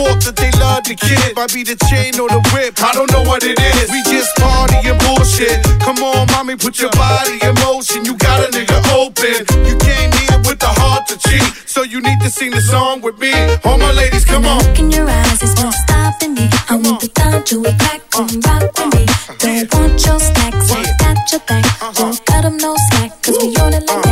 [0.00, 0.08] now?
[0.08, 1.36] Not my fault that they love the kid.
[1.36, 2.74] Might be the chain or the whip.
[2.82, 3.90] I don't know what it is.
[3.90, 5.62] We just party and bullshit.
[5.80, 8.04] Come on, mommy, put your body in motion.
[8.04, 9.44] You got a nigga open.
[9.66, 11.52] You came here with the heart to cheat.
[11.66, 13.32] So you need to sing the song with me.
[13.64, 14.62] All my ladies, come on.
[14.64, 16.48] Look in your eyes, it's not stopping me.
[16.68, 19.04] I want the time to it back and rock with me.
[19.04, 19.34] Uh-huh.
[19.38, 21.64] Don't want your stacks, I got your back.
[21.64, 21.92] Uh-huh.
[21.94, 24.09] Don't cut 'em no slack, cause we on it like uh.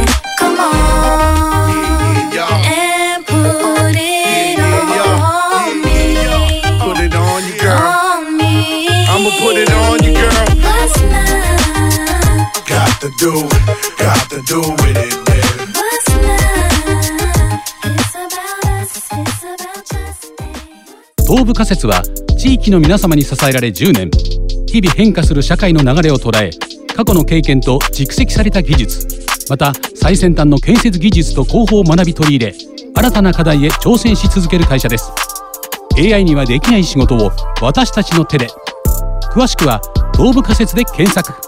[13.19, 13.33] Do,
[13.99, 15.43] got to do with it, baby.
[15.75, 16.79] What's love?
[17.83, 19.09] It's about us.
[19.11, 20.55] It's about just me.
[21.27, 22.03] 東部仮説は
[22.39, 24.11] 地域の皆様に支えられ10年
[24.67, 26.51] 日々変化する社会の流れを捉え
[26.95, 29.09] 過去の経験と蓄積された技術
[29.51, 32.55] また最先端の建設技術と広報を学び取り入れ
[32.95, 35.11] 新たな課題へ挑戦し続ける会社です
[35.97, 38.47] AI にはできない仕事を私たちの手で
[39.33, 39.81] 詳しくは
[40.15, 41.48] 東部仮説で検索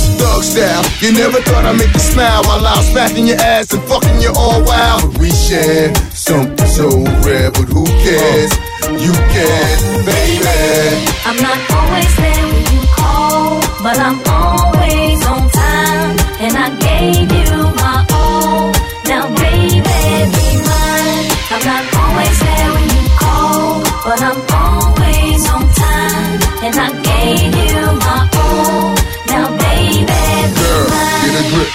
[0.17, 3.83] Thug style, you never thought I'd make you smile while I'm smacking your ass and
[3.83, 5.11] fucking you all wild.
[5.13, 6.89] But we share something so
[7.25, 8.51] rare, but who cares?
[9.01, 10.41] You can, baby.
[11.25, 16.17] I'm not always there when you call, but I'm always on time.
[16.41, 18.73] And I gave you my all.
[19.05, 21.25] Now, baby, be mine.
[21.53, 24.40] I'm not always there when you call, but I'm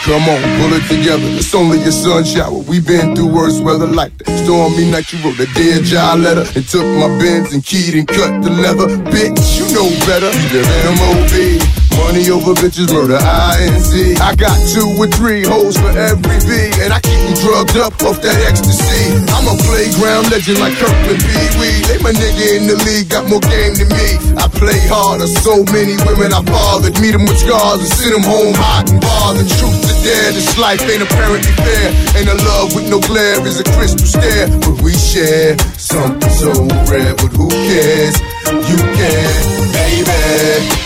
[0.06, 1.26] come on, pull it together.
[1.34, 2.58] It's only a sun shower.
[2.70, 4.44] We've been through worse weather like that.
[4.44, 8.06] Stormy night, you wrote a dear job letter and took my Benz and keyed and
[8.06, 8.86] cut the leather.
[9.10, 10.30] Bitch, you know better.
[10.54, 10.62] The
[10.94, 11.75] MOB.
[11.96, 14.20] Money over bitches, murder, INC.
[14.20, 16.50] I got two or three hoes for every V,
[16.84, 19.16] and I keep you drugged up off that ecstasy.
[19.32, 21.80] I'm a playground legend like Kirkland Pee Wee.
[21.88, 24.08] They my nigga in the league, got more game than me.
[24.36, 27.00] I play harder, so many women I bothered.
[27.00, 29.48] Meet them with scars and send them home hot and bothered.
[29.56, 31.86] Truth to dare, this life ain't apparently fair.
[32.20, 34.52] Ain't a love with no glare, is a crystal stare.
[34.60, 36.52] But we share something so
[36.92, 38.20] rare, but who cares?
[38.46, 39.32] You can,
[39.72, 40.85] baby.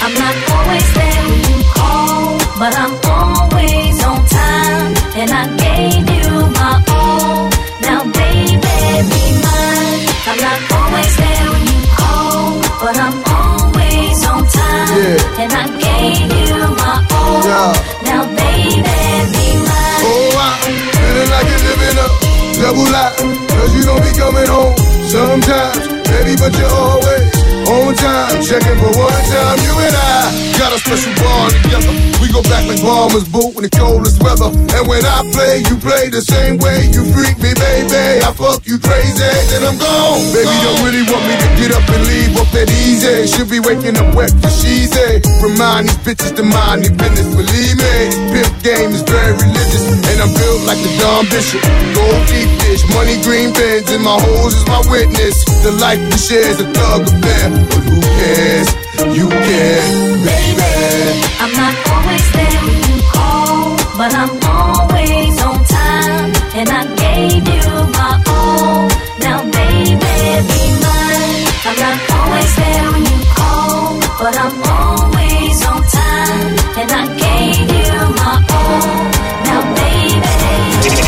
[2.60, 4.92] But I'm always on time.
[5.16, 7.48] And I gave you my all.
[7.80, 10.00] Now, baby, be mine.
[10.28, 14.92] I'm not always there when you call, but I'm always on time.
[15.00, 15.40] Yeah.
[15.42, 16.52] And I gave you
[16.84, 17.40] my all.
[17.48, 17.72] Yeah.
[18.04, 18.92] Now, baby,
[19.32, 20.04] be mine.
[20.04, 20.60] Oh, I'm
[21.00, 22.08] feeling like you're living a
[22.60, 23.16] double life.
[23.56, 24.76] Cause you don't be coming home
[25.08, 27.39] sometimes, baby, but you're always
[27.70, 28.42] on time.
[28.42, 31.92] Checking for one time, you and I got a special bond together.
[32.20, 34.50] We go back like bombers boot in the coldest weather.
[34.50, 36.90] And when I play, you play the same way.
[36.90, 38.20] You freak me, baby.
[38.20, 40.20] I fuck you crazy, then I'm gone.
[40.34, 43.30] Baby, don't really want me to get up and leave up that easy.
[43.30, 45.22] Should be waking up wet for she's a.
[45.40, 47.96] Remind these bitches to mind their business, believe me.
[48.34, 51.62] Pimp game is very religious, and I'm built like the Don Bishop.
[51.96, 55.40] Gold deep dish, money green Benz, and my hoes is my witness.
[55.64, 58.68] The life we share is a thug affair, but who cares?
[59.16, 59.82] You care,
[60.26, 60.70] baby.
[61.42, 66.30] I'm not always there when you call, but I'm always on time.
[66.58, 68.88] And I gave you my all.
[69.24, 69.94] Now, baby,
[70.50, 71.44] be mine.
[71.66, 76.48] I'm not always there when you call, but I'm always on time.
[76.80, 79.00] And I gave you my all.
[79.48, 80.34] Now, baby,
[80.84, 81.00] DJ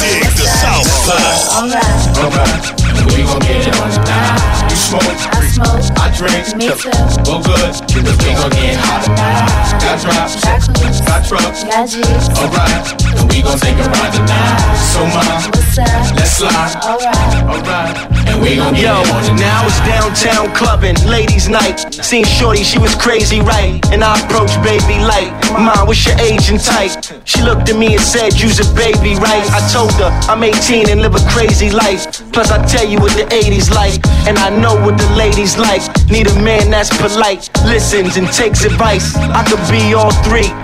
[0.00, 1.34] Dig the Southpaw.
[1.58, 2.02] alright.
[2.18, 2.83] Alright,
[3.16, 4.70] we gon' get it on tonight.
[4.70, 6.90] You smoke, I smoke, I drink, me too.
[7.26, 9.50] well good, cause we gon' get hot tonight.
[9.80, 12.26] Got drops, Got clues, got trucks, got G's.
[12.38, 12.84] alright,
[13.18, 14.60] and we gon' take a ride tonight.
[14.94, 16.16] So mom, What's up?
[16.16, 17.44] let's slide, Alright.
[17.46, 17.96] alright,
[18.28, 19.40] and we gon' get Yo, it on tonight.
[19.40, 21.78] now it's downtown clubbing, ladies' night.
[21.92, 23.78] Seen Shorty, she was crazy, right?
[23.92, 25.30] And I approached baby light.
[25.52, 26.92] Mom, what's your age and type?
[27.24, 29.44] She looked at me and said, You's a baby, right?
[29.52, 32.06] I told her I'm 18 and live a crazy life.
[32.32, 35.82] Plus, I tell you what the 80s like, and I know what the ladies like.
[36.08, 39.14] Need a man that's polite, listens and takes advice.
[39.14, 40.63] I could be all three.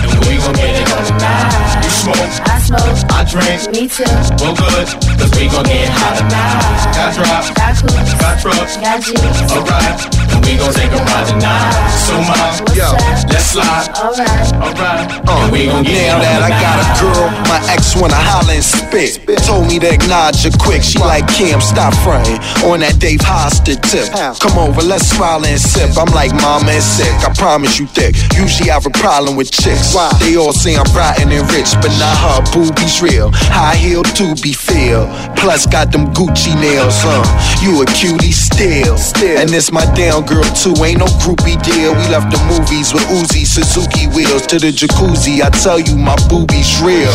[0.27, 1.51] we gon' get it on tonight.
[1.83, 4.05] You smoke, I smoke, I drink, me too.
[4.41, 6.61] well good, cause we gon' get hot tonight.
[6.95, 9.51] Got drops, Got clues, got trucks, got G's.
[9.51, 9.99] alright,
[10.33, 11.73] and we gon' take a ride tonight.
[12.05, 12.89] So mom, Yo.
[13.31, 14.53] let's slide, Alright.
[14.55, 17.59] alright, Uh, and we gon' get it now on that I got a girl, my
[17.71, 19.19] ex wanna holler and spit.
[19.45, 20.83] Told me to acknowledge her quick.
[20.83, 24.07] She like Kim, stop fronting on that Dave Hosted tip.
[24.39, 25.97] Come over, let's smile and sip.
[25.97, 27.11] I'm like mama and sick.
[27.27, 28.15] I promise you thick.
[28.37, 29.93] Usually I have a problem with chicks.
[30.19, 32.39] They all say I'm rotten and rich, but not her.
[32.51, 35.07] Boobies real, high heel to be feel.
[35.35, 37.23] Plus got them Gucci nails, huh?
[37.63, 38.97] You a cutie still.
[38.97, 39.37] still.
[39.39, 40.75] And this my down girl too.
[40.83, 41.93] Ain't no groupie deal.
[41.93, 45.41] We left the movies with Uzi Suzuki wheels to the jacuzzi.
[45.41, 47.11] I tell you, my boobies real.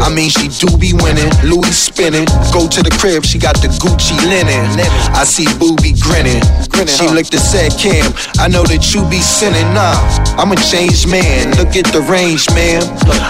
[0.00, 2.24] I mean, she do be winning, Louis spinning.
[2.52, 4.66] Go to the crib, she got the Gucci linen.
[5.14, 6.42] I see booby grinning.
[6.86, 9.66] She looked and said, Cam, I know that you be sinning.
[9.74, 9.98] Nah,
[10.38, 11.50] I'm a changed man.
[11.58, 12.82] Look at the range, man.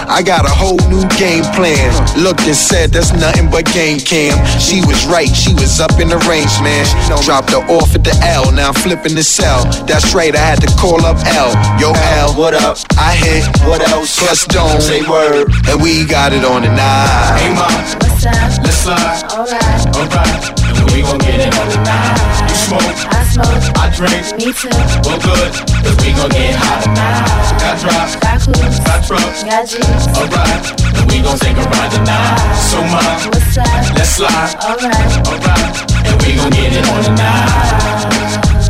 [0.09, 1.87] I got a whole new game plan.
[2.17, 4.35] Looked and said, that's nothing but game cam.
[4.59, 6.83] She was right, she was up in the range, man.
[7.23, 9.63] Dropped her off at the L, now I'm flipping the cell.
[9.85, 11.51] That's right, I had to call up L.
[11.79, 12.77] Yo, L, what up?
[12.97, 14.17] I hit, what else?
[14.19, 15.47] Plus don't say word.
[15.67, 17.39] And we got it on the night.
[17.39, 17.71] Hey mom,
[18.03, 18.63] What's up?
[18.63, 19.95] let's slide, Alright.
[19.95, 20.43] alright,
[20.75, 22.28] and we gon' get it on tonight.
[22.69, 24.69] You smoke, I smoke, I drink, me too.
[25.01, 25.51] well good,
[25.81, 27.25] cause we gon' get hot tonight.
[27.57, 30.05] Got drops, Got clues, got trucks, got G's.
[30.13, 30.61] alright,
[30.93, 32.53] and we gon' take a ride tonight.
[32.69, 33.65] So much, What's up?
[33.97, 34.85] let's slide, Alright.
[35.25, 38.69] alright, and we gon' get it on tonight.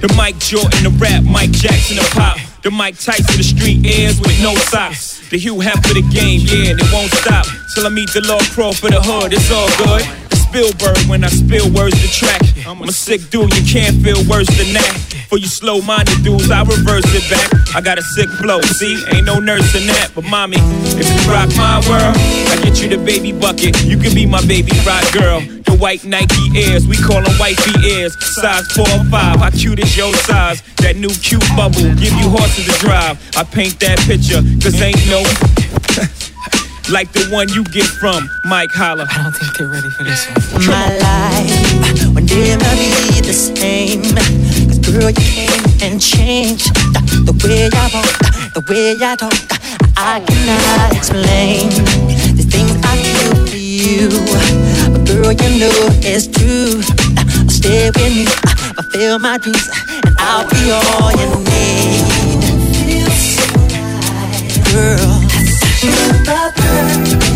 [0.00, 2.38] The Mike Jordan, the rap, Mike Jackson, the pop.
[2.62, 5.22] The Mike Tyson, the street airs with no socks.
[5.30, 7.46] The Hugh Hef for the game, yeah, it won't stop.
[7.74, 10.02] Till I meet the Lord Pro for the hood, it's all good.
[10.34, 12.42] Spielberg when I spill words to track.
[12.66, 14.90] I'm a sick dude, you can't feel worse than that.
[15.28, 17.76] For you slow minded dudes, I reverse it back.
[17.76, 18.98] I got a sick flow, see?
[19.12, 20.10] Ain't no nurse in that.
[20.14, 20.56] But mommy,
[20.98, 22.16] if you rock my world,
[22.50, 23.84] I get you the baby bucket.
[23.84, 25.44] You can be my baby rock girl.
[25.78, 28.16] The white Nike Airs, we call them wifey ears.
[28.34, 30.60] Size 4 or 5, how cute is your size?
[30.82, 33.14] That new cute bubble, give you horses to drive.
[33.36, 35.22] I paint that picture, cause ain't no.
[36.90, 39.06] like the one you get from Mike Holler.
[39.08, 40.66] I don't think they're ready for this one.
[40.66, 41.46] My life
[42.10, 44.02] will never be the same.
[44.66, 48.10] Cause girl, you came and changed the, the way I walk,
[48.54, 49.30] the way I talk.
[49.94, 51.70] I cannot explain
[52.34, 54.57] the things I feel for you.
[55.08, 55.72] Girl, you know
[56.04, 56.82] it's true.
[57.40, 58.26] I'll stay with I'll
[58.76, 59.68] fulfill my dreams,
[60.04, 62.04] and I'll be all you need.
[64.70, 65.24] Girl,
[65.82, 67.27] you're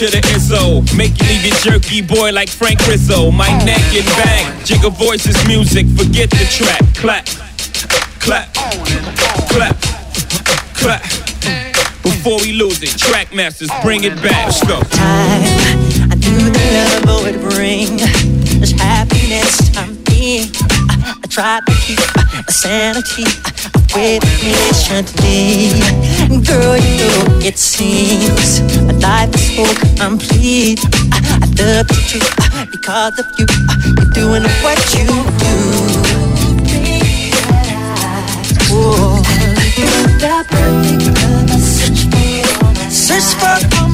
[0.00, 0.80] to the ISO.
[0.96, 3.30] make you leave your jerky boy like Frank Rizzo.
[3.30, 6.80] My neck and bang, Jigga voices music, forget the track.
[6.94, 7.26] Clap,
[8.18, 8.48] clap,
[9.52, 9.76] clap,
[10.72, 11.02] clap.
[12.02, 14.46] Before we lose it, Trackmasters, bring it back.
[14.46, 14.80] Let's go.
[14.94, 17.98] I knew the love would bring
[18.58, 20.50] this happiness to me.
[20.88, 25.70] I, I tried to keep my sanity with me gently.
[26.44, 29.64] Girl, you know it seems my life is so
[29.96, 30.80] complete.
[31.12, 33.46] I, I love the truth because of you.
[33.96, 35.06] You're doing what you
[35.38, 35.54] do.
[38.72, 39.22] Oh,
[40.18, 43.89] the perfect love I search for,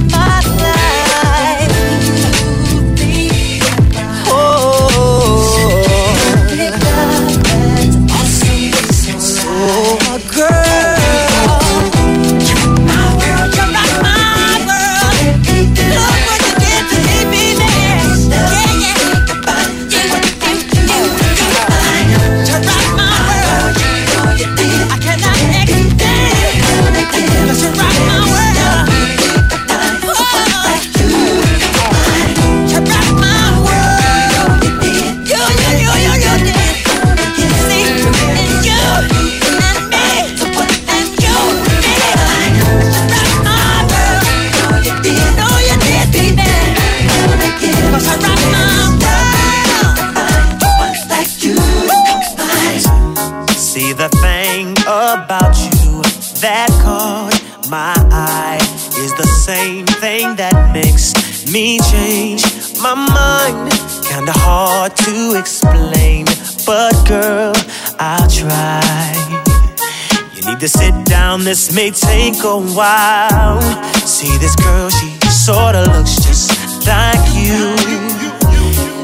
[72.46, 73.60] a while.
[74.06, 77.74] See this girl, she sorta looks just like you.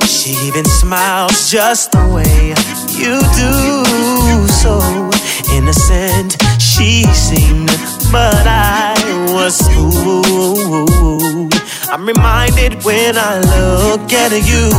[0.06, 2.54] She even smiles just the way
[2.94, 4.46] you do.
[4.62, 4.78] So
[5.56, 7.70] innocent she seemed,
[8.12, 8.94] but I
[9.34, 11.52] was fooled.
[11.90, 14.70] I'm reminded when I look at you,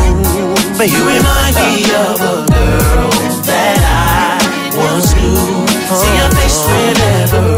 [0.78, 3.10] but you remind me of a girl
[3.44, 4.40] that I
[4.78, 5.68] once knew.
[5.94, 7.53] See your face whenever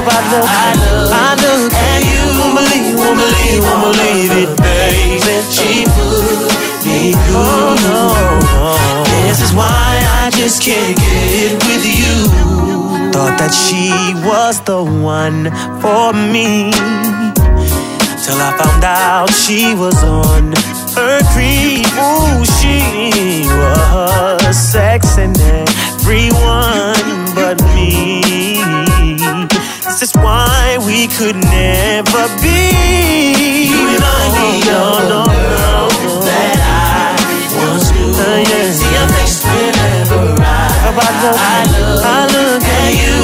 [0.00, 2.22] I, I look, I look, I look at you.
[2.40, 5.20] Won't believe, won't believe, won't believe it, baby.
[5.52, 6.50] She put
[6.86, 7.76] me through.
[9.26, 12.28] This is why I just can't get with you.
[13.12, 13.92] Thought that she
[14.24, 15.50] was the one
[15.82, 16.72] for me.
[18.24, 20.52] Till I found out she was on
[20.96, 21.86] her creep.
[21.98, 28.79] Ooh, she was sexing everyone but me.
[30.00, 33.68] This is why we could never be.
[33.68, 35.92] You remind me of no, no,
[36.24, 37.20] that I
[37.68, 38.08] once knew.
[38.08, 38.72] Uh, yeah.
[38.72, 43.20] See your face whenever I, I look, I look, I at you.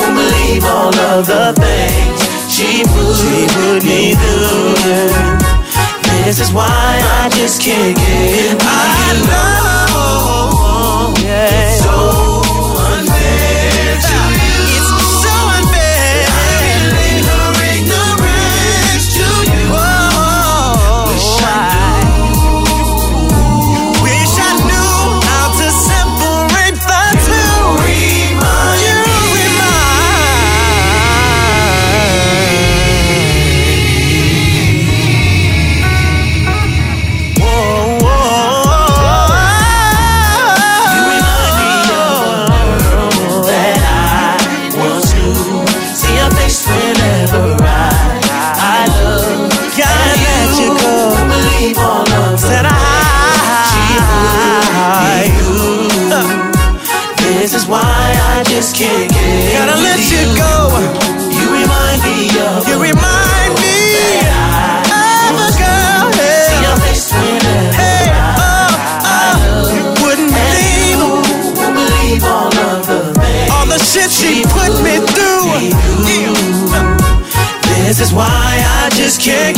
[0.00, 4.80] Won't believe all of the things she put, she put me through.
[6.24, 6.64] This is why
[7.20, 11.87] I just can't get with I know, yeah.
[79.28, 79.57] Can't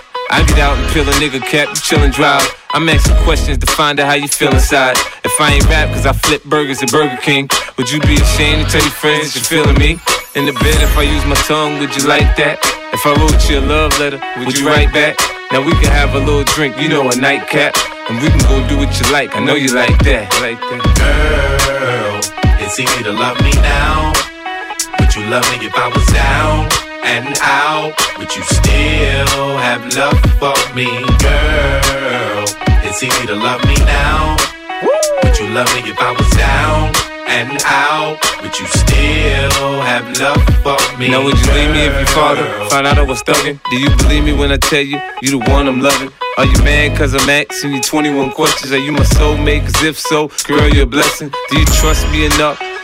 [0.31, 2.47] I get out and peel a nigga cap, you chillin' drive.
[2.71, 4.95] I'm asking questions to find out how you feel inside.
[5.27, 8.63] If I ain't rap cause I flip burgers at Burger King, would you be ashamed
[8.63, 9.99] to tell your friends you're feeling me?
[10.35, 12.63] In the bed, if I use my tongue, would you like that?
[12.95, 15.19] If I wrote you a love letter, would you write back?
[15.51, 17.75] Now we can have a little drink, you know, a nightcap.
[18.07, 20.31] And we can go do what you like, I know you like that.
[20.39, 20.79] Like that.
[20.95, 22.23] Girl,
[22.63, 24.15] it's easy to love me now.
[24.95, 27.93] Would you love me if I was down and out?
[28.17, 30.87] Would you still have love for me,
[31.19, 32.45] girl?
[32.83, 34.37] It's easy to love me now.
[35.23, 36.93] Would you love me if I was down
[37.27, 38.17] and out?
[38.41, 41.09] Would you still have love for me?
[41.09, 43.59] Now would you leave me if father found out I was thugging?
[43.69, 46.11] Do you believe me when I tell you you the one I'm loving?
[46.37, 48.71] Are you mad cause I'm asking you 21 questions?
[48.71, 49.63] Are you my soulmate?
[49.63, 51.31] Cause if so, girl, you're a blessing.
[51.49, 52.59] Do you trust me enough?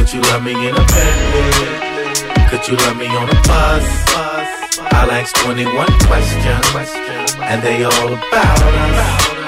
[0.00, 2.48] Could you love me in a Bentley?
[2.48, 4.14] Could you love me on a bus?
[4.94, 9.39] I'll ask 21 questions, and they all about us.